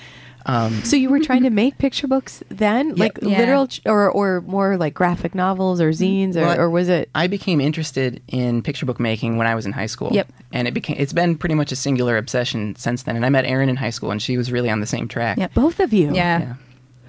[0.46, 3.38] Um, So you were trying to make picture books then, like Yeah.
[3.38, 7.10] literal, ch- or or more like graphic novels or zines, or, Well, or was it?
[7.16, 10.10] I became interested in picture book making when I was in high school.
[10.12, 10.28] Yep.
[10.54, 13.16] And it became it's been pretty much a singular obsession since then.
[13.16, 15.38] And I met Erin in high school and she was really on the same track.
[15.38, 16.56] Yeah, Both of you, Yeah.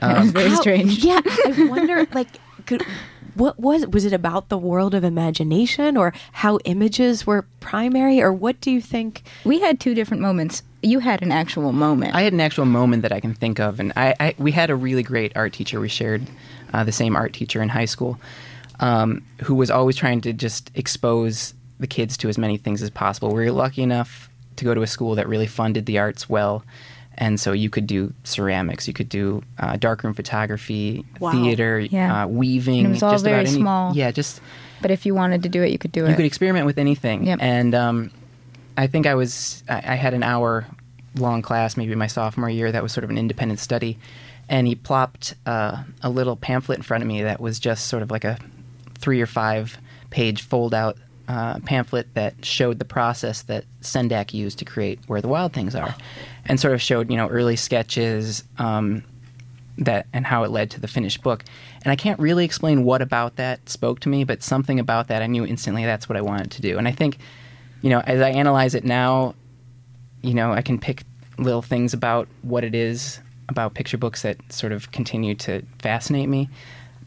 [0.02, 0.10] Yeah.
[0.16, 1.04] It was very How- strange.
[1.04, 2.26] Yeah, I wonder, like,
[2.66, 2.84] could,
[3.34, 8.32] what was was it about the world of imagination, or how images were primary, or
[8.32, 9.22] what do you think?
[9.44, 10.62] We had two different moments.
[10.82, 12.14] You had an actual moment.
[12.14, 14.70] I had an actual moment that I can think of, and I, I we had
[14.70, 15.80] a really great art teacher.
[15.80, 16.22] We shared
[16.72, 18.20] uh, the same art teacher in high school,
[18.80, 22.90] um, who was always trying to just expose the kids to as many things as
[22.90, 23.34] possible.
[23.34, 26.64] We were lucky enough to go to a school that really funded the arts well,
[27.16, 31.32] and so you could do ceramics, you could do uh, darkroom photography, Wow.
[31.32, 32.24] theater, Yeah.
[32.24, 32.78] uh, weaving.
[32.80, 33.96] And it was all just very about any, small.
[33.96, 34.40] Yeah, just
[34.80, 36.10] but if you wanted to do it, you could do you it.
[36.10, 37.24] You could experiment with anything.
[37.26, 37.38] Yep.
[37.40, 38.10] And um,
[38.76, 40.66] I think I was I, I had an hour
[41.14, 43.98] long class, maybe my sophomore year, that was sort of an independent study,
[44.48, 48.02] and he plopped uh, a little pamphlet in front of me that was just sort
[48.02, 48.38] of like a
[48.98, 49.76] three or five
[50.10, 50.96] page fold out.
[51.28, 55.74] Uh, pamphlet that showed the process that Sendak used to create Where the Wild Things
[55.74, 55.94] Are,
[56.46, 59.04] and sort of showed you know early sketches, um,
[59.78, 61.44] that and how it led to the finished book.
[61.84, 65.22] And I can't really explain what about that spoke to me, but something about that
[65.22, 66.78] I knew instantly that's what I wanted to do.
[66.78, 67.18] And I think,
[67.80, 69.34] you know, as I analyze it now,
[70.22, 71.02] you know, I can pick
[71.38, 76.28] little things about what it is about picture books that sort of continue to fascinate
[76.28, 76.48] me.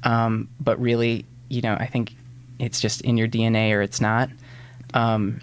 [0.03, 2.15] Um, but really, you know, I think
[2.59, 4.29] it's just in your DNA or it's not.
[4.93, 5.41] Um,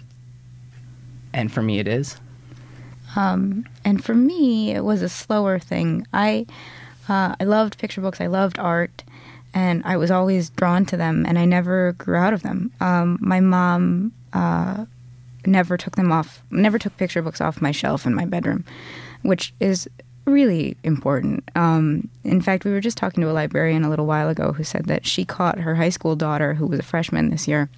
[1.33, 2.17] and for me, it is.
[3.15, 6.07] Um, and for me, it was a slower thing.
[6.13, 6.45] I
[7.09, 8.21] uh, I loved picture books.
[8.21, 9.03] I loved art,
[9.53, 11.25] and I was always drawn to them.
[11.27, 12.71] And I never grew out of them.
[12.79, 14.85] Um, my mom uh,
[15.45, 16.41] never took them off.
[16.49, 18.63] Never took picture books off my shelf in my bedroom,
[19.21, 19.87] which is
[20.25, 21.43] really important.
[21.55, 24.63] Um, in fact, we were just talking to a librarian a little while ago who
[24.63, 27.69] said that she caught her high school daughter, who was a freshman this year,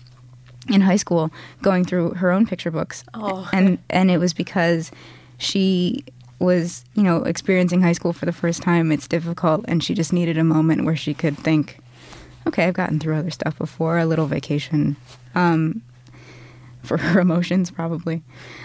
[0.69, 1.31] in high school,
[1.61, 3.49] going through her own picture books, Oh.
[3.53, 4.91] and and it was because
[5.37, 6.03] she
[6.39, 8.91] was, you know, experiencing high school for the first time.
[8.91, 11.79] It's difficult, and she just needed a moment where she could think,
[12.47, 14.95] okay, I've gotten through other stuff before, a little vacation.
[15.33, 15.81] Um,
[16.85, 18.23] for her emotions, probably.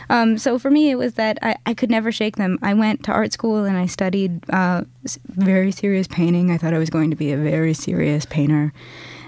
[0.08, 2.58] Um, so for me, it was that I, I could never shake them.
[2.62, 4.84] I went to art school and I studied uh,
[5.26, 6.50] very serious painting.
[6.50, 8.72] I thought I was going to be a very serious painter.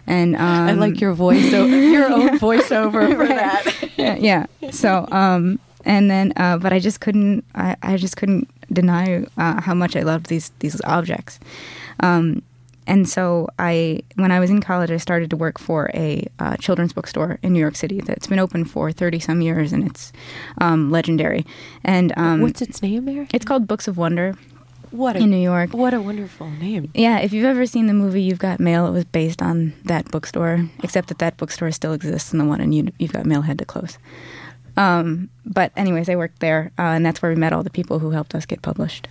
[0.07, 3.91] And um, I like your voice, your own voiceover for that.
[3.97, 4.47] yeah, yeah.
[4.71, 7.45] So, um, and then, uh, but I just couldn't.
[7.55, 11.39] I, I just couldn't deny uh, how much I loved these these objects.
[12.01, 12.43] Um,
[12.87, 16.57] and so, I when I was in college, I started to work for a uh,
[16.57, 20.13] children's bookstore in New York City that's been open for thirty some years, and it's
[20.59, 21.45] um, legendary.
[21.85, 23.29] And um, What's its name, Mary?
[23.33, 24.35] it's called Books of Wonder
[24.91, 25.73] What a in New York.
[25.73, 26.91] what a wonderful name.
[26.95, 30.11] Yeah, if you've ever seen the movie You've Got Mail, it was based on that
[30.11, 33.43] bookstore, except that that bookstore still exists and the one in you, You've Got Mail
[33.43, 33.99] had to close.
[34.77, 37.99] Um, but, anyways, I worked there, uh, and that's where we met all the people
[37.99, 39.07] who helped us get published,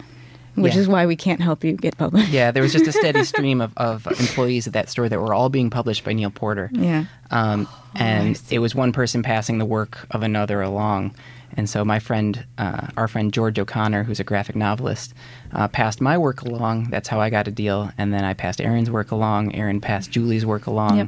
[0.56, 0.82] which Yeah.
[0.82, 2.30] is why we can't help you get published.
[2.30, 5.34] Yeah, there was just a steady stream of, of employees at that store that were
[5.34, 6.70] all being published by Neal Porter.
[6.74, 7.06] Yeah.
[7.30, 11.14] Um, and it was one person passing the work of another along.
[11.58, 15.14] And so my friend, uh, our friend George O'Connor, who's a graphic novelist,
[15.52, 16.90] uh, passed my work along.
[16.90, 17.92] That's how I got a deal.
[17.98, 19.54] And then I passed Erin's work along.
[19.56, 20.98] Erin passed Julie's work along.
[20.98, 21.08] Yep.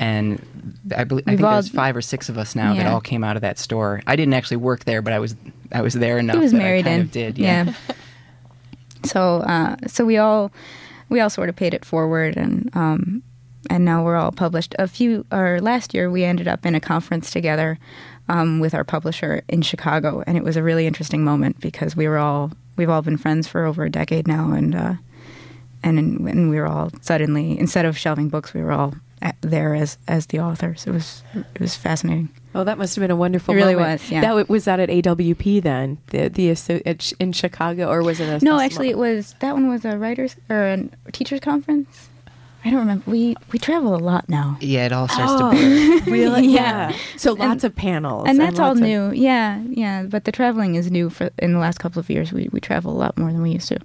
[0.00, 0.44] And
[0.96, 3.22] I believe I think all- there's five or six of us now that all came
[3.24, 4.02] out of that store.
[4.06, 5.34] I didn't actually work there, but I was
[5.72, 6.36] I was there enough.
[6.36, 7.06] He was that married I in.
[7.08, 7.72] Did yeah.
[9.04, 10.50] So, uh, so we all,
[11.08, 13.22] we all sort of paid it forward, and um,
[13.70, 14.74] and now we're all published.
[14.78, 17.78] A few, or last year, we ended up in a conference together
[18.28, 22.08] um, with our publisher in Chicago, and it was a really interesting moment because we
[22.08, 24.94] were all, we've all been friends for over a decade now, and uh,
[25.82, 29.74] and and we were all suddenly, instead of shelving books, we were all at, there
[29.74, 30.86] as as the authors.
[30.86, 32.28] It was it was fascinating.
[32.58, 33.54] Oh, that must have been a wonderful.
[33.54, 34.02] It really moment.
[34.02, 34.20] was, yeah.
[34.20, 38.18] That was that at AWP then, the the asso- at Ch- in Chicago, or was
[38.20, 42.08] it a No, actually, it was that one was a writers or a teachers conference.
[42.64, 43.08] I don't remember.
[43.08, 44.58] We we travel a lot now.
[44.60, 45.56] Yeah, it all starts Oh, to
[46.04, 46.12] blur.
[46.12, 46.48] really?
[46.48, 46.90] Yeah.
[46.90, 46.96] yeah.
[47.16, 48.24] So And- lots of panels.
[48.28, 49.12] and that's all lots of- new.
[49.12, 50.02] Yeah, yeah.
[50.02, 52.32] But the traveling is new for in the last couple of years.
[52.32, 53.78] We we travel a lot more than we used to.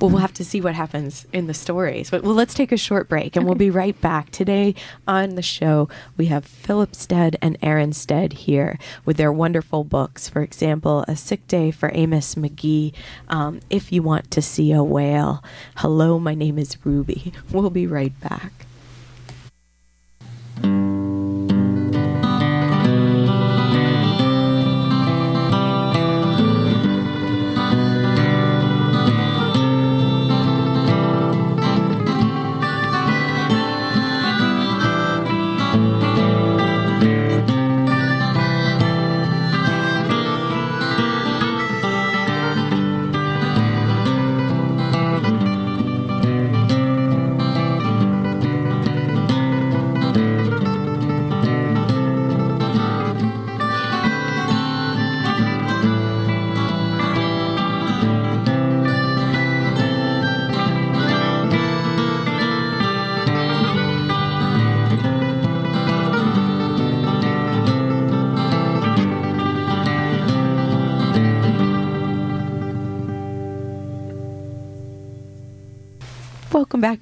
[0.00, 2.10] Well, we'll have to see what happens in the stories.
[2.10, 4.30] But well, let's take a short break and we'll be right back.
[4.30, 4.74] Today
[5.06, 10.28] on the show, we have Philip Stead and Erin Stead here with their wonderful books.
[10.28, 12.92] For example, A Sick Day for Amos McGee,
[13.28, 15.42] um, If You Want to See a Whale.
[15.76, 17.32] Hello, my name is Ruby.
[17.50, 18.67] We'll be right back.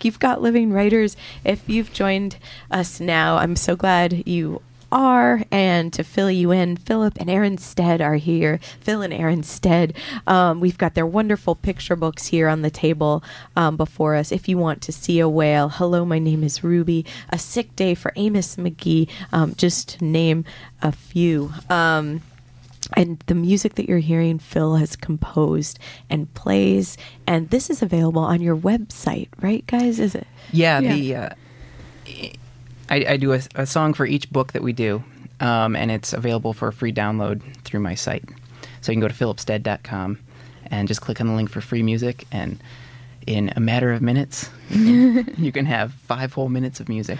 [0.05, 1.16] You've got Living Writers.
[1.44, 2.36] If you've joined
[2.70, 5.42] us now, I'm so glad you are.
[5.51, 8.61] And to fill you in, Philip and Erin Stead are here.
[8.80, 9.94] Phil and Erin Stead.
[10.26, 13.22] Um, we've got their wonderful picture books here on the table
[13.57, 14.32] um, before us.
[14.32, 17.05] If you want to see a whale, hello, my name is Ruby.
[17.30, 20.44] A sick day for Amos McGee, um, just to name
[20.82, 21.53] a few.
[22.95, 25.78] And the music that you're hearing, Phil has composed
[26.09, 29.99] and plays, and this is available on your website, right, guys?
[29.99, 30.26] Is it?
[30.53, 30.95] Yeah, Yeah.
[30.95, 31.28] the uh,
[32.89, 35.03] I, I do a, a song for each book that we do,
[35.41, 38.24] um, and it's available for a free download through my site.
[38.80, 40.18] So you can go to philipstead.com
[40.70, 42.62] and just click on the link for free music, and
[43.26, 47.18] in a matter of minutes, you can, you can have five whole minutes of music.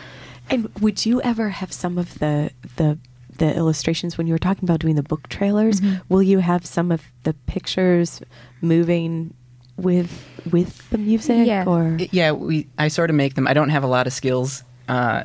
[0.49, 2.99] And would you ever have some of the the
[3.39, 5.81] the illustrations when you were talking about doing the book trailers?
[6.09, 8.21] Will you have some of the pictures
[8.61, 9.35] moving
[9.77, 11.47] with with the music?
[11.47, 11.65] Yeah.
[11.67, 13.47] Or yeah, we I sort of make them.
[13.47, 15.25] I don't have a lot of skills uh,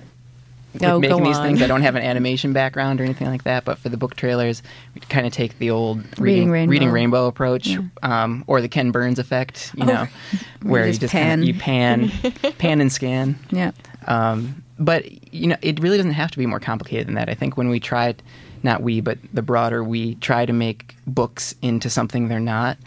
[0.74, 1.62] with Oh, making these things.
[1.62, 3.66] I don't have an animation background or anything like that.
[3.66, 4.64] But for the book trailers,
[4.95, 6.72] we kind of take the old Reading Rainbow.
[6.72, 9.72] reading rainbow approach, um, or the Ken Burns effect.
[9.76, 10.07] You know,
[10.64, 12.03] where you just just kinda- pan.
[12.03, 13.38] you pan, pan and scan.
[13.51, 13.72] Yeah.
[14.07, 17.30] Um, but you know, it really doesn't have to be more complicated than that.
[17.30, 18.16] I think when we try,
[18.64, 22.78] not we, but the broader we try to make books into something they're not,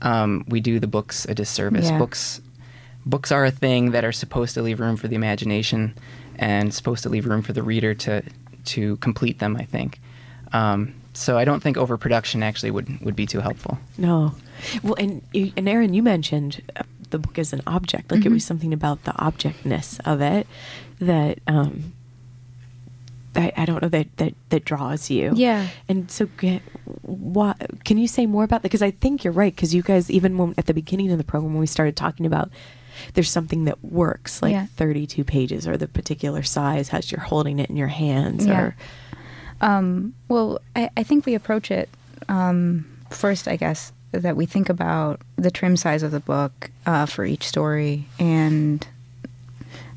[0.00, 1.90] um, we do the books a disservice.
[1.90, 1.98] Yeah.
[1.98, 2.40] Books,
[3.04, 5.94] books are a thing that are supposed to leave room for the imagination
[6.36, 8.22] and supposed to leave room for the reader to
[8.66, 9.56] to complete them.
[9.56, 10.00] I think.
[10.52, 13.78] Um, so I don't think overproduction actually would, would be too helpful.
[13.98, 14.34] no?
[14.82, 18.12] Well, and and Erin, you mentioned uh, the book as an object.
[18.12, 20.46] Like it was something about the objectness of it
[21.00, 21.92] that um,
[23.36, 25.32] I, I don't know that, that that draws you.
[25.34, 25.68] Yeah.
[25.88, 26.62] And so, get,
[27.02, 28.68] what can you say more about that?
[28.70, 29.54] Because I think you're right.
[29.54, 32.26] Because you guys, even when at the beginning of the program, when we started talking
[32.26, 32.50] about,
[33.14, 34.66] there's something that works, like Yeah.
[34.76, 38.60] 32 pages or the particular size, as you're holding it in your hands, Yeah.
[38.60, 38.76] or
[39.60, 41.88] Um, well, I, I think we approach it
[42.28, 47.06] um, first, I guess, that we think about the trim size of the book uh,
[47.06, 48.86] for each story and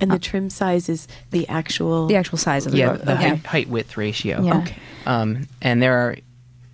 [0.01, 3.01] and the trim size is the actual the actual size of the yeah, book.
[3.05, 3.17] the yeah.
[3.17, 4.41] height, height width ratio.
[4.41, 4.57] Yeah.
[4.59, 4.75] Okay.
[5.05, 6.15] Um, and there are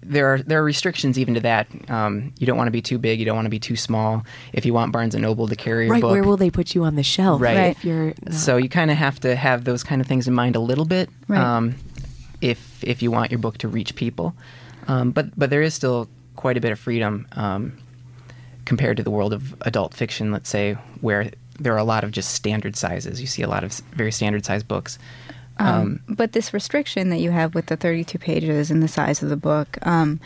[0.01, 1.67] there are there are restrictions even to that.
[1.89, 3.19] Um, you don't want to be too big.
[3.19, 4.25] You don't want to be too small.
[4.53, 6.73] If you want Barnes and Noble to carry your Right, book, where will they put
[6.73, 7.41] you on the shelf?
[7.41, 7.57] Right.
[7.57, 7.77] Right.
[7.77, 10.33] If you're not- so you kind of have to have those kind of things in
[10.33, 11.09] mind a little bit.
[11.27, 11.39] Right.
[11.39, 11.75] Um,
[12.41, 14.33] if if you want your book to reach people,
[14.87, 17.73] um, but but there is still quite a bit of freedom um,
[18.65, 20.31] compared to the world of adult fiction.
[20.31, 23.21] Let's say where there are a lot of just standard sizes.
[23.21, 24.97] You see a lot of very standard sized books.
[25.59, 29.29] Um, but this restriction that you have with the 32 pages and the size of
[29.29, 30.21] the book um,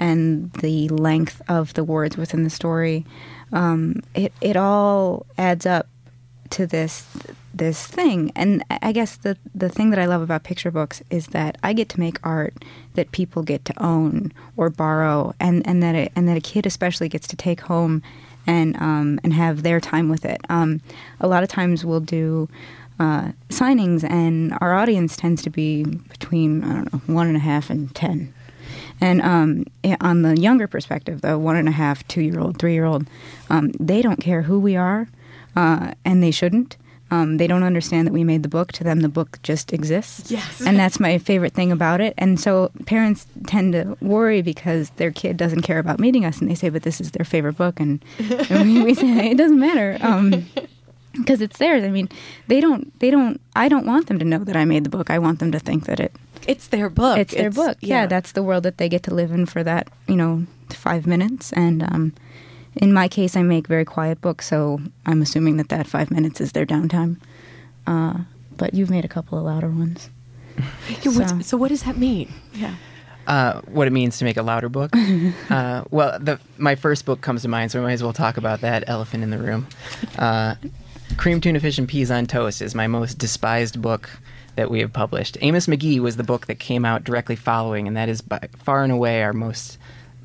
[0.00, 3.06] and the length of the words within the story,
[3.52, 5.86] um, it, it all adds up
[6.50, 7.06] to this
[7.54, 8.32] this thing.
[8.34, 11.56] And I I guess the the thing that I love about picture books is that
[11.62, 12.54] I get to make art
[12.94, 16.66] that people get to own or borrow, and and that it, and that a kid
[16.66, 18.02] especially gets to take home
[18.46, 20.40] and um, and have their time with it.
[20.48, 20.80] Um,
[21.20, 22.48] a lot of times we'll do
[22.98, 27.40] uh, signings, and our audience tends to be between I don't know one and a
[27.40, 28.32] half and ten.
[29.00, 29.64] And um,
[30.00, 33.06] on the younger perspective, the one and a half, two year old, three year old,
[33.50, 35.08] um, they don't care who we are,
[35.56, 36.76] uh, and they shouldn't.
[37.12, 38.72] Um, they don't understand that we made the book.
[38.72, 40.30] To them, the book just exists.
[40.30, 40.62] Yes.
[40.62, 42.14] And that's my favorite thing about it.
[42.16, 46.50] And so parents tend to worry because their kid doesn't care about meeting us, and
[46.50, 48.02] they say, "But this is their favorite book," and,
[48.48, 49.98] and we, we say it doesn't matter.
[50.00, 50.46] Um,
[51.12, 51.84] because it's theirs.
[51.84, 52.08] I mean,
[52.46, 52.98] they don't.
[53.00, 53.38] They don't.
[53.54, 55.10] I don't want them to know that I made the book.
[55.10, 56.16] I want them to think that it.
[56.48, 57.18] It's their book.
[57.18, 57.76] It's their book.
[57.80, 58.06] Yeah.
[58.06, 59.88] that's the world that they get to live in for that.
[60.08, 61.52] You know, five minutes.
[61.52, 62.14] And um,
[62.76, 66.40] in my case, I make very quiet books, so I'm assuming that that five minutes
[66.40, 67.18] is their downtime.
[67.86, 68.20] Uh,
[68.56, 70.10] but you've made a couple of louder ones.
[71.02, 72.32] Yeah, so- so what does that mean?
[72.54, 72.74] Yeah.
[73.26, 74.90] Uh, what it means to make a louder book.
[75.50, 78.36] uh, well, the, my first book comes to mind, so we might as well talk
[78.36, 79.66] about that elephant in the room.
[80.18, 80.56] Uh,
[81.16, 84.10] Cream Tuna Fish and Peas on Toast is my most despised book
[84.56, 85.38] that we have published.
[85.40, 88.82] Amos McGee was the book that came out directly following, and that is by far
[88.82, 89.78] and away our most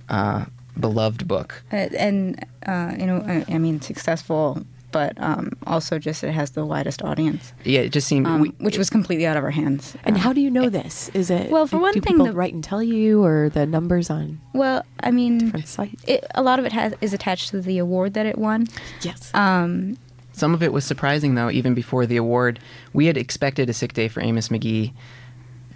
[0.10, 0.45] uh,
[0.80, 1.64] beloved book.
[1.72, 6.52] Uh, and uh, you know, I, I mean, successful, but um, also just it has
[6.52, 8.26] the widest audience, Yeah, it just seemed.
[8.28, 9.96] um, we, which was completely out of our hands.
[10.06, 11.10] And Uh, how do you know this?
[11.14, 13.66] Is it Well, for one do thing, people the- write and tell you, or the
[13.66, 16.04] numbers on well, I mean, different sites?
[16.08, 18.68] it, a lot of it has is attached to the award that it won.
[19.02, 19.32] yes.
[19.34, 19.98] Um,
[20.32, 22.60] Some of it was surprising, though, even before the award.
[22.94, 24.94] We had expected A Sick Day for Amos McGee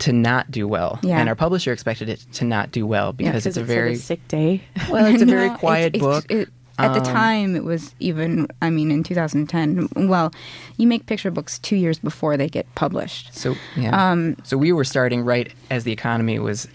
[0.02, 1.00] to not do well.
[1.04, 1.20] Yeah.
[1.20, 3.96] And our publisher expected it to not do well because it's a very.
[3.96, 4.62] sick day.
[4.90, 6.32] Well, it's a very No, quiet it's- it's- book.
[6.32, 6.50] it-
[6.80, 8.48] at the Um, time, it was even.
[8.62, 9.90] I mean, in 2010.
[10.08, 10.34] Well,
[10.78, 13.36] you make picture books two years before they get published.
[13.36, 13.92] So yeah.
[14.12, 16.68] Um, so we were starting right as the economy was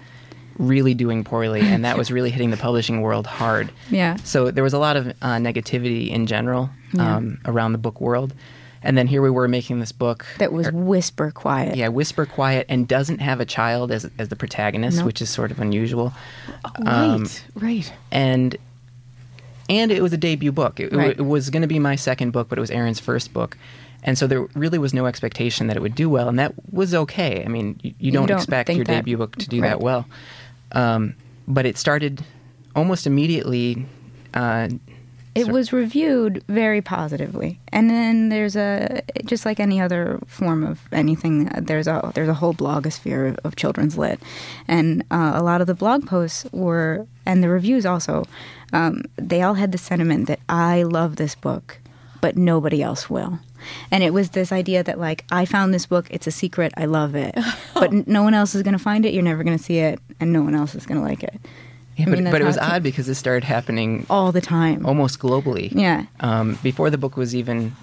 [0.59, 3.73] really doing poorly, and that was really hitting the publishing world hard.
[3.91, 4.17] Yeah.
[4.23, 7.17] So there was a lot of uh, negativity in general Yeah.
[7.17, 8.33] um, around the book world,
[8.87, 11.77] and then here we were making this book That was er, whisper quiet.
[11.77, 15.07] yeah, whisper quiet, and doesn't have a child as as the protagonist, Nope.
[15.07, 16.13] which is sort of unusual.
[16.81, 16.89] right.
[16.89, 17.27] Um,
[17.57, 17.93] right.
[18.11, 18.57] and
[19.69, 20.79] and it was a debut book.
[20.81, 21.19] It, Right.
[21.19, 23.59] it was going to be my second book, but it was Erin's first book,
[24.05, 26.95] and so there really was no expectation that it would do well, and that was
[26.95, 27.43] okay.
[27.45, 29.71] I mean, you, you don't, don't expect your that- debut book to do right.
[29.71, 30.07] that well,
[30.73, 31.15] um,
[31.49, 32.25] but it started
[32.75, 33.85] almost immediately.
[34.35, 34.69] Uh,
[35.37, 40.81] It was reviewed very positively, and then there's a just like any other form of
[40.93, 41.45] anything.
[41.47, 44.21] There's a there's a whole blogosphere of, of children's lit,
[44.67, 48.25] and uh, a lot of the blog posts were and the reviews also.
[48.73, 51.79] Um, they all had the sentiment that I love this book,
[52.21, 53.39] but nobody else will.
[53.91, 56.85] And it was this idea that like I found this book, it's a secret, I
[56.87, 57.35] love it,
[57.75, 59.13] but n- no one else is going to find it.
[59.13, 61.35] You're never going to see it, and no one else is going to like it.
[61.97, 64.85] Yeah, I but, mean, but it was odd because this started happening all the time.
[64.85, 65.73] almost globally.
[65.75, 66.07] Yeah.
[66.21, 67.75] Um, before the book was even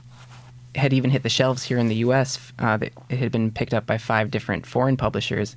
[0.75, 3.73] had even hit the shelves here in the U.S., uh, that it had been picked
[3.73, 5.55] up by five different foreign publishers,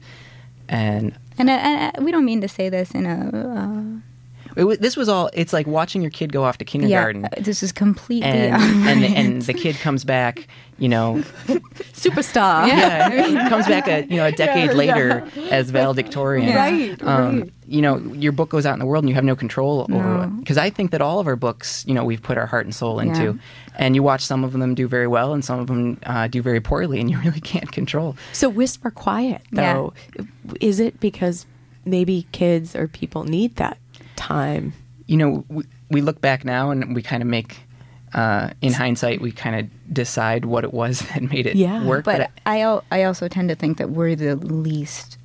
[0.69, 4.16] and And, uh, and uh, we don't mean to say this in a uh,
[4.57, 5.31] it wa this was all.
[5.33, 7.23] It's like watching your kid go off to kindergarten.
[7.23, 10.49] Yeah, uh, this is completely and out of my and, and the kid comes back,
[10.79, 11.23] you know,
[11.93, 12.67] Superstar.
[12.69, 13.13] Yeah.
[13.13, 16.49] yeah, comes back a you know a decade Yeah, later as valedictorian.
[16.49, 16.57] Yeah.
[16.57, 17.03] Right.
[17.03, 17.53] Um, right.
[17.69, 19.93] You know, your book goes out in the world and you have no control over
[19.93, 20.23] No.
[20.23, 20.37] it.
[20.39, 22.73] Because I think that all of our books, you know, we've put our heart and
[22.75, 23.23] soul into.
[23.25, 23.33] Yeah.
[23.79, 26.41] And you watch some of them do very well and some of them uh, do
[26.43, 28.17] very poorly, and you really can't control.
[28.33, 29.75] So whisper quiet Yeah.
[29.75, 29.95] though.
[30.61, 31.45] Is it because
[31.85, 33.79] maybe kids or people need that
[34.17, 34.73] time?
[35.07, 37.59] You know, we, we look back now and we kind of make,
[38.15, 41.85] uh, in hindsight, we kind of decide what it was that made it Yeah.
[41.85, 42.05] work.
[42.05, 45.19] but I al- I also tend to think that we're the least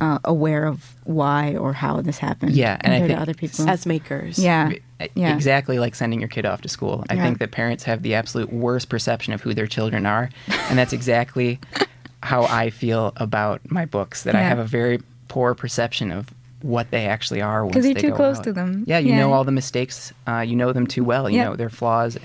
[0.00, 2.52] uh, aware of why or how this happened.
[2.52, 3.68] Yeah, and I compared to think other people.
[3.68, 4.38] As makers.
[4.38, 4.72] yeah,
[5.14, 7.04] yeah, Exactly like sending your kid off to school.
[7.10, 7.22] I Yeah.
[7.24, 10.30] think that parents have the absolute worst perception of who their children are.
[10.70, 11.58] And that's exactly
[12.22, 16.28] how I feel about my books, that I have a very poor perception of
[16.62, 18.44] what they actually are because you're too close out.
[18.44, 18.84] to them.
[18.86, 19.18] Yeah, you Yeah.
[19.20, 20.12] know all the mistakes.
[20.26, 21.28] Uh, you know them too well.
[21.30, 21.44] You Yeah.
[21.44, 22.18] know their flaws.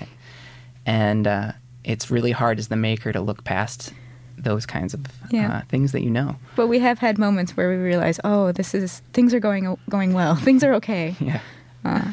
[0.84, 1.52] And uh,
[1.84, 3.92] it's really hard as the maker to look past
[4.38, 5.50] those kinds of Yeah.
[5.50, 6.36] uh, things that you know.
[6.54, 10.12] But we have had moments where we realize, oh, this is things are going going
[10.12, 10.34] well.
[10.46, 11.16] Things are okay.
[11.84, 12.12] Yeah.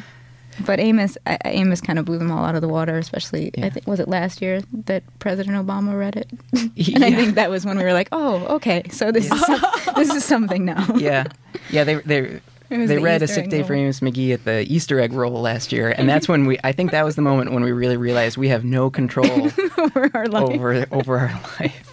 [0.66, 2.96] But Amos, I, I- Amos kind of blew them all out of the water.
[2.98, 3.66] Especially, Yeah.
[3.66, 6.28] I think was it last year that President Obama read it,
[6.94, 9.60] and I think that was when we were like, oh, okay, so this is some,
[9.96, 10.86] this is something now.
[10.96, 11.24] yeah,
[11.70, 11.84] yeah.
[11.84, 12.40] They they
[12.70, 13.74] they the read a sick day for.
[13.74, 16.58] Amos McGee at the Easter egg roll last year, and that's when we.
[16.64, 20.10] I think that was the moment when we really realized we have no control over
[20.14, 20.50] our life.
[20.50, 21.90] over over our life.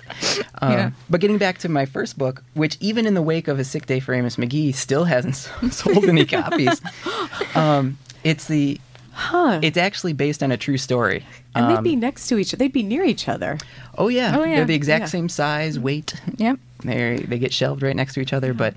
[0.62, 0.92] Um, Yeah.
[1.10, 3.86] But getting back to my first book, which even in the wake of a sick
[3.86, 5.36] day for Amos McGee still hasn't
[5.74, 6.80] sold any copies.
[7.56, 8.80] Um, it's the
[9.14, 9.60] Huh.
[9.62, 11.26] It's actually based on a true story.
[11.54, 12.60] and they'd Um, be next to each other.
[12.60, 13.58] They'd be near each other.
[13.98, 14.56] oh yeah, Oh, yeah.
[14.56, 15.08] they're the exact Yeah.
[15.08, 16.14] same size, weight.
[16.38, 16.60] Yep.
[16.86, 18.74] They they get shelved right next to each other, but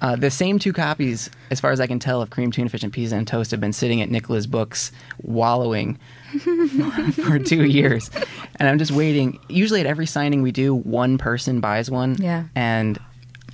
[0.00, 2.84] uh, the same two copies, as far as I can tell, of cream tuna fish
[2.84, 5.98] and peas and toast have been sitting at Nicola's books, wallowing
[6.40, 8.08] for, for two years,
[8.56, 9.38] and I'm just waiting.
[9.48, 12.44] Usually, at every signing we do, one person buys one, Yeah.
[12.54, 12.98] and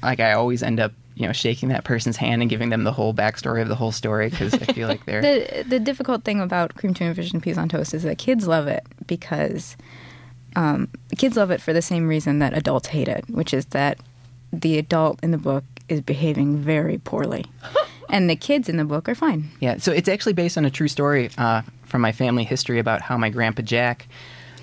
[0.03, 2.93] like I always end up, you know, shaking that person's hand and giving them the
[2.93, 6.41] whole backstory of the whole story because I feel like they're The the difficult thing
[6.41, 9.77] about cream tuna fish and peas on toast is that kids love it because
[10.55, 13.99] um, kids love it for the same reason that adults hate it, which is that
[14.53, 17.45] the adult in the book is behaving very poorly,
[18.09, 19.51] and the kids in the book are fine.
[19.59, 23.01] Yeah, so it's actually based on a true story uh, from my family history about
[23.03, 24.07] how my grandpa Jack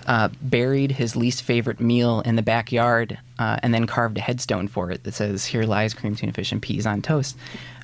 [0.07, 4.67] uh, buried his least favorite meal in the backyard uh, and then carved a headstone
[4.67, 7.37] for it that says, Here lies cream tuna fish and peas on toast.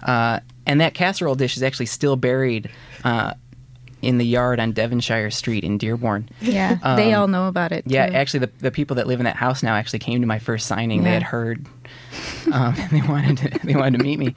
[0.04, 2.70] Uh, and that casserole dish is actually still buried
[3.04, 3.34] uh,
[4.02, 6.28] in the yard on Devonshire Street in Dearborn.
[6.42, 7.84] Yeah, they Um, all know about it.
[7.86, 8.16] Yeah, too.
[8.16, 10.66] actually, the, the people that live in that house now actually came to my first
[10.68, 11.04] signing.
[11.04, 11.66] They had heard,
[12.52, 14.34] um, and they wanted to, they wanted to meet me.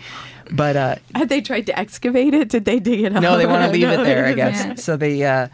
[0.51, 2.51] But uh, Had they tried to excavate it?
[2.51, 3.23] Did they dig it up?
[3.23, 4.62] no, they want to leave No, it there, I guess.
[4.65, 4.75] Yeah.
[4.75, 5.49] So they, uh,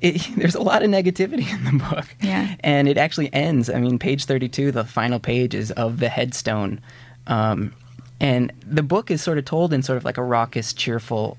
[0.00, 2.06] it, there's a lot of negativity in the book.
[2.20, 2.54] Yeah.
[2.60, 3.70] And it actually ends.
[3.70, 6.80] I mean, page 32, the final page is of the headstone.
[7.26, 7.72] Um,
[8.20, 11.36] and the book is sort of told in sort of like a raucous, cheerful,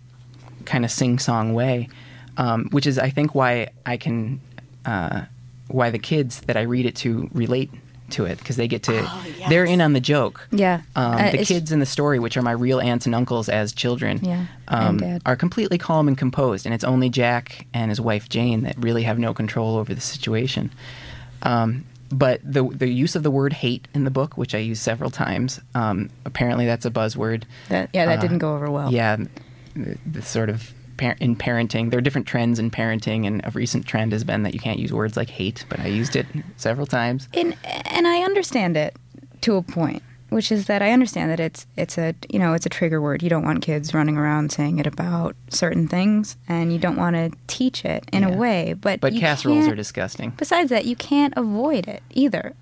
[0.65, 1.89] kind of sing song way,
[2.37, 4.41] um, which is, I think, why I can,
[4.85, 5.21] uh,
[5.67, 7.71] why the kids that I read it to relate
[8.11, 9.49] to it because they get to, Oh, yes.
[9.49, 10.47] they're in on the joke.
[10.51, 10.81] Yeah.
[10.95, 13.73] Um, Uh, the kids in the story, which are my real aunts and uncles as
[13.73, 18.29] children, Yeah, um, are completely calm and composed, and it's only Jack and his wife
[18.29, 20.71] Jane that really have no control over the situation.
[21.43, 24.79] Um, but the the use of the word hate in the book, which I use
[24.79, 27.43] several times, um, apparently that's a buzzword.
[27.69, 28.91] That yeah, that Uh, didn't go over well.
[28.91, 29.17] Yeah,
[29.75, 33.51] the, the sort of par- in parenting, there are different trends in parenting, and a
[33.51, 36.25] recent trend has been that you can't use words like hate, but I used it
[36.57, 37.27] several times.
[37.33, 38.95] and and I understand it
[39.41, 42.65] to a point, which is that I understand that it's it's a you know it's
[42.65, 43.21] a trigger word.
[43.21, 47.15] You don't want kids running around saying it about certain things, and you don't want
[47.15, 48.29] to teach it in Yeah.
[48.29, 48.73] a way.
[48.73, 50.31] But But casseroles are disgusting.
[50.37, 52.53] Besides that, you can't avoid it either.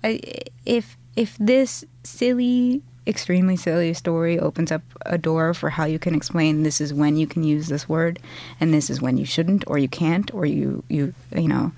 [0.66, 6.14] If if this silly, extremely silly story opens up a door for how you can
[6.14, 8.18] explain this is when you can use this word,
[8.60, 11.72] and this is when you shouldn't, or you can't, or you you you know.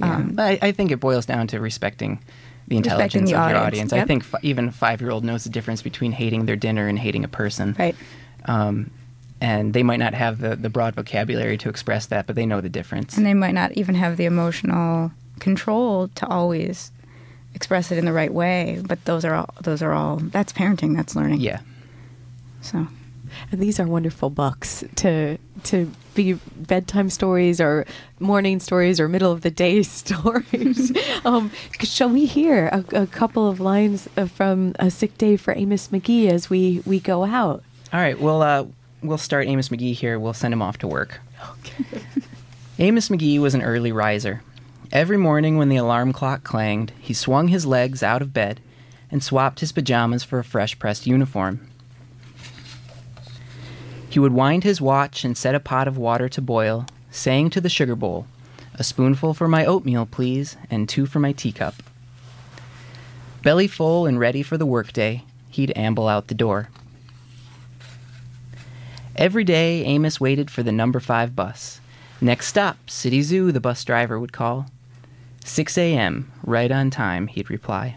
[0.00, 0.16] Yeah.
[0.16, 2.20] Um, I, I think it boils down to respecting
[2.68, 4.04] the Respecting intelligence the of your audience, audience.
[4.04, 6.88] I think f- even a five year old knows the difference between hating their dinner
[6.88, 7.76] and hating a person.
[7.78, 7.94] Right.
[8.46, 8.90] Um,
[9.40, 12.60] and they might not have the, the broad vocabulary to express that, but they know
[12.60, 13.16] the difference.
[13.16, 15.10] and they might not even have the emotional
[15.40, 16.92] control to always
[17.54, 20.96] express it in the right way but those are all those are all that's parenting
[20.96, 21.60] that's learning yeah.
[22.60, 22.86] so
[23.50, 27.86] And these are wonderful books to to be bedtime stories or
[28.20, 30.92] morning stories or middle of the day stories.
[31.24, 31.50] um,
[31.80, 35.88] shall we hear a, a couple of lines uh, from A Sick Day for Amos
[35.88, 37.62] McGee as we, we go out?
[37.92, 38.18] All right.
[38.20, 38.66] Well, uh,
[39.02, 40.18] we'll start Amos McGee here.
[40.18, 41.20] We'll send him off to work.
[41.50, 42.02] Okay.
[42.78, 44.42] Amos McGee was an early riser.
[44.92, 48.60] Every morning when the alarm clock clanged, he swung his legs out of bed
[49.10, 51.66] and swapped his pajamas for a fresh pressed uniform.
[54.10, 57.60] He would wind his watch and set a pot of water to boil, saying to
[57.62, 58.26] the sugar bowl,
[58.74, 61.76] A spoonful for my oatmeal, please, and two for my teacup.
[63.42, 66.68] Belly full and ready for the workday, he'd amble out the door.
[69.16, 71.80] Every day, Amos waited for the number five bus.
[72.20, 74.66] Next stop, City Zoo, the bus driver would call.
[75.44, 77.96] 6 a.m., right on time, he'd reply.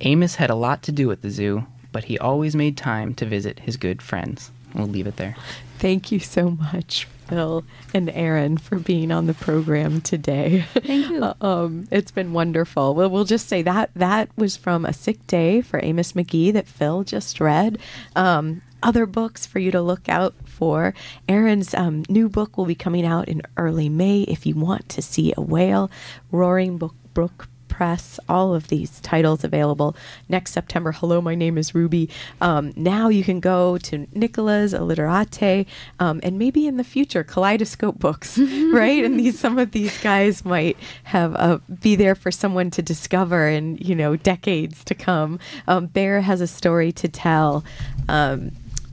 [0.00, 3.26] Amos had a lot to do at the zoo, but he always made time to
[3.26, 4.50] visit his good friends.
[4.74, 5.36] We'll leave it there.
[5.78, 7.64] Thank you so much, Phil
[7.94, 10.64] and Erin, for being on the program today.
[10.74, 11.18] Thank you.
[11.40, 12.94] Um, it's been wonderful.
[12.94, 16.66] Well, we'll just say that that was from A Sick Day for Amos McGee that
[16.66, 17.78] Phil just read.
[18.14, 20.94] Um, other books for you to look out for.
[21.28, 24.22] Erin's um, new book will be coming out in early May.
[24.22, 25.90] If you want to see a whale,
[26.30, 27.48] Roaring Book Brook
[27.78, 29.94] Press, all of these titles available
[30.28, 30.90] next September.
[30.90, 32.10] Hello, my name is Ruby.
[32.40, 35.64] Um, now you can go to Nicola's Illiterate,
[36.00, 38.36] um, and maybe in the future, Kaleidoscope Books,
[38.72, 39.04] right?
[39.04, 43.46] And these some of these guys might have uh, be there for someone to discover
[43.46, 45.38] in you know decades to come.
[45.68, 47.64] Um, Bear has a story to tell.
[48.08, 48.50] Um,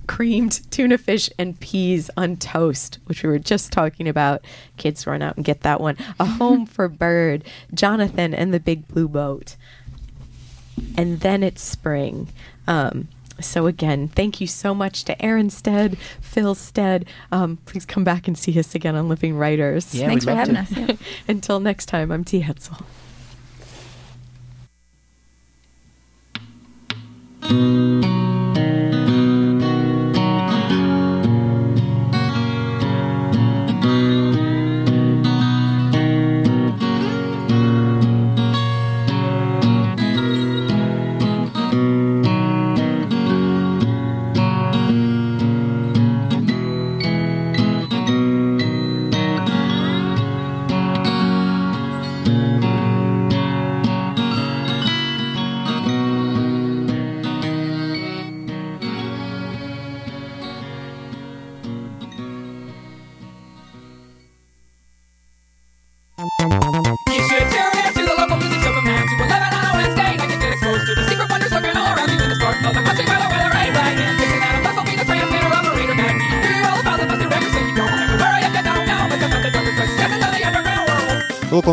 [0.08, 4.44] creamed tuna fish and peas on toast, which we were just talking about.
[4.78, 5.98] Kids run out and get that one.
[6.20, 7.44] A home for bird,
[7.74, 9.56] Jonathan and the big blue boat.
[10.98, 12.30] And then it's spring.
[12.68, 13.08] Um,
[13.42, 17.06] So again, thank you so much to Erin Stead, Phil Stead.
[17.34, 19.94] Um, please come back and see us again on Living Writers.
[19.94, 20.62] Yeah, Thanks for having to.
[20.62, 20.72] us.
[20.72, 20.96] Yeah.
[21.28, 22.42] Until next time, I'm T.
[22.42, 22.82] Hetzel.
[27.50, 28.32] You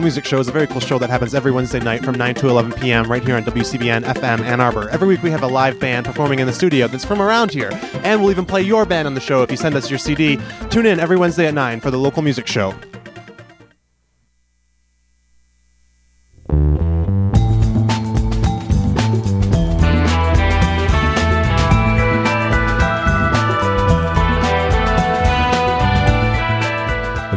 [0.02, 2.48] Music Show is a very cool show that happens every Wednesday night from 9 to
[2.48, 3.10] 11 p.m.
[3.10, 4.90] right here on WCBN FM Ann Arbor.
[4.90, 7.70] Every week we have a live band performing in the studio that's from around here.
[8.02, 10.38] And we'll even play your band on the show if you send us your CD.
[10.70, 12.74] Tune in every Wednesday at 9 for the Local Music Show.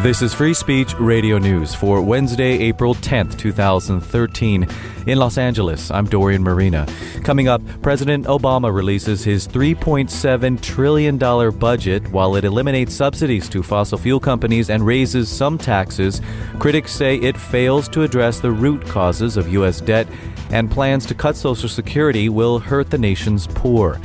[0.06, 4.68] This is Free Speech Radio News for Wednesday, April 10th, 2013.
[5.08, 6.88] In Los Angeles, I'm Dorian Merina.
[7.24, 11.18] Coming up, President Obama releases his $3.7 trillion
[11.58, 16.22] budget while it eliminates subsidies to fossil fuel companies and raises some taxes.
[16.60, 19.82] Critics say it fails to address the root causes of U.S.
[19.82, 20.08] debt,
[20.52, 24.00] and plans to cut Social Security will hurt the nation's poor.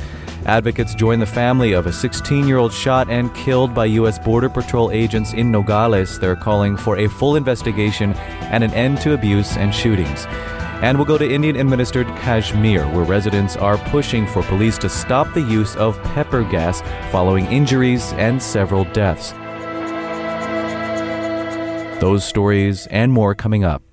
[0.45, 4.17] Advocates join the family of a 16 year old shot and killed by U.S.
[4.17, 6.19] Border Patrol agents in Nogales.
[6.19, 8.13] They're calling for a full investigation
[8.49, 10.25] and an end to abuse and shootings.
[10.81, 15.31] And we'll go to Indian administered Kashmir, where residents are pushing for police to stop
[15.35, 16.81] the use of pepper gas
[17.11, 19.33] following injuries and several deaths.
[22.01, 23.83] Those stories and more coming up.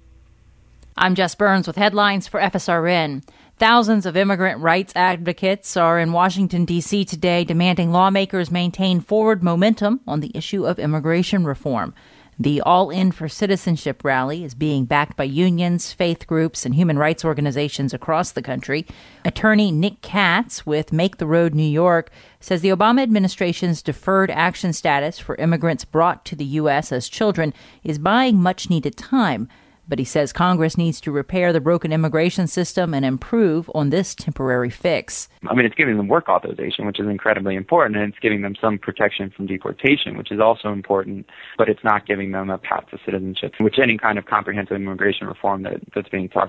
[0.96, 3.22] I'm Jess Burns with headlines for FSRN.
[3.58, 7.04] Thousands of immigrant rights advocates are in Washington, D.C.
[7.04, 11.92] today demanding lawmakers maintain forward momentum on the issue of immigration reform.
[12.38, 17.00] The All In for Citizenship rally is being backed by unions, faith groups, and human
[17.00, 18.86] rights organizations across the country.
[19.24, 24.72] Attorney Nick Katz with Make the Road New York says the Obama administration's deferred action
[24.72, 26.92] status for immigrants brought to the U.S.
[26.92, 27.52] as children
[27.82, 29.48] is buying much needed time.
[29.88, 34.14] But he says Congress needs to repair the broken immigration system and improve on this
[34.14, 35.28] temporary fix.
[35.48, 38.54] I mean, it's giving them work authorization, which is incredibly important, and it's giving them
[38.60, 41.26] some protection from deportation, which is also important,
[41.56, 45.26] but it's not giving them a path to citizenship, which any kind of comprehensive immigration
[45.26, 46.46] reform that, that's being talked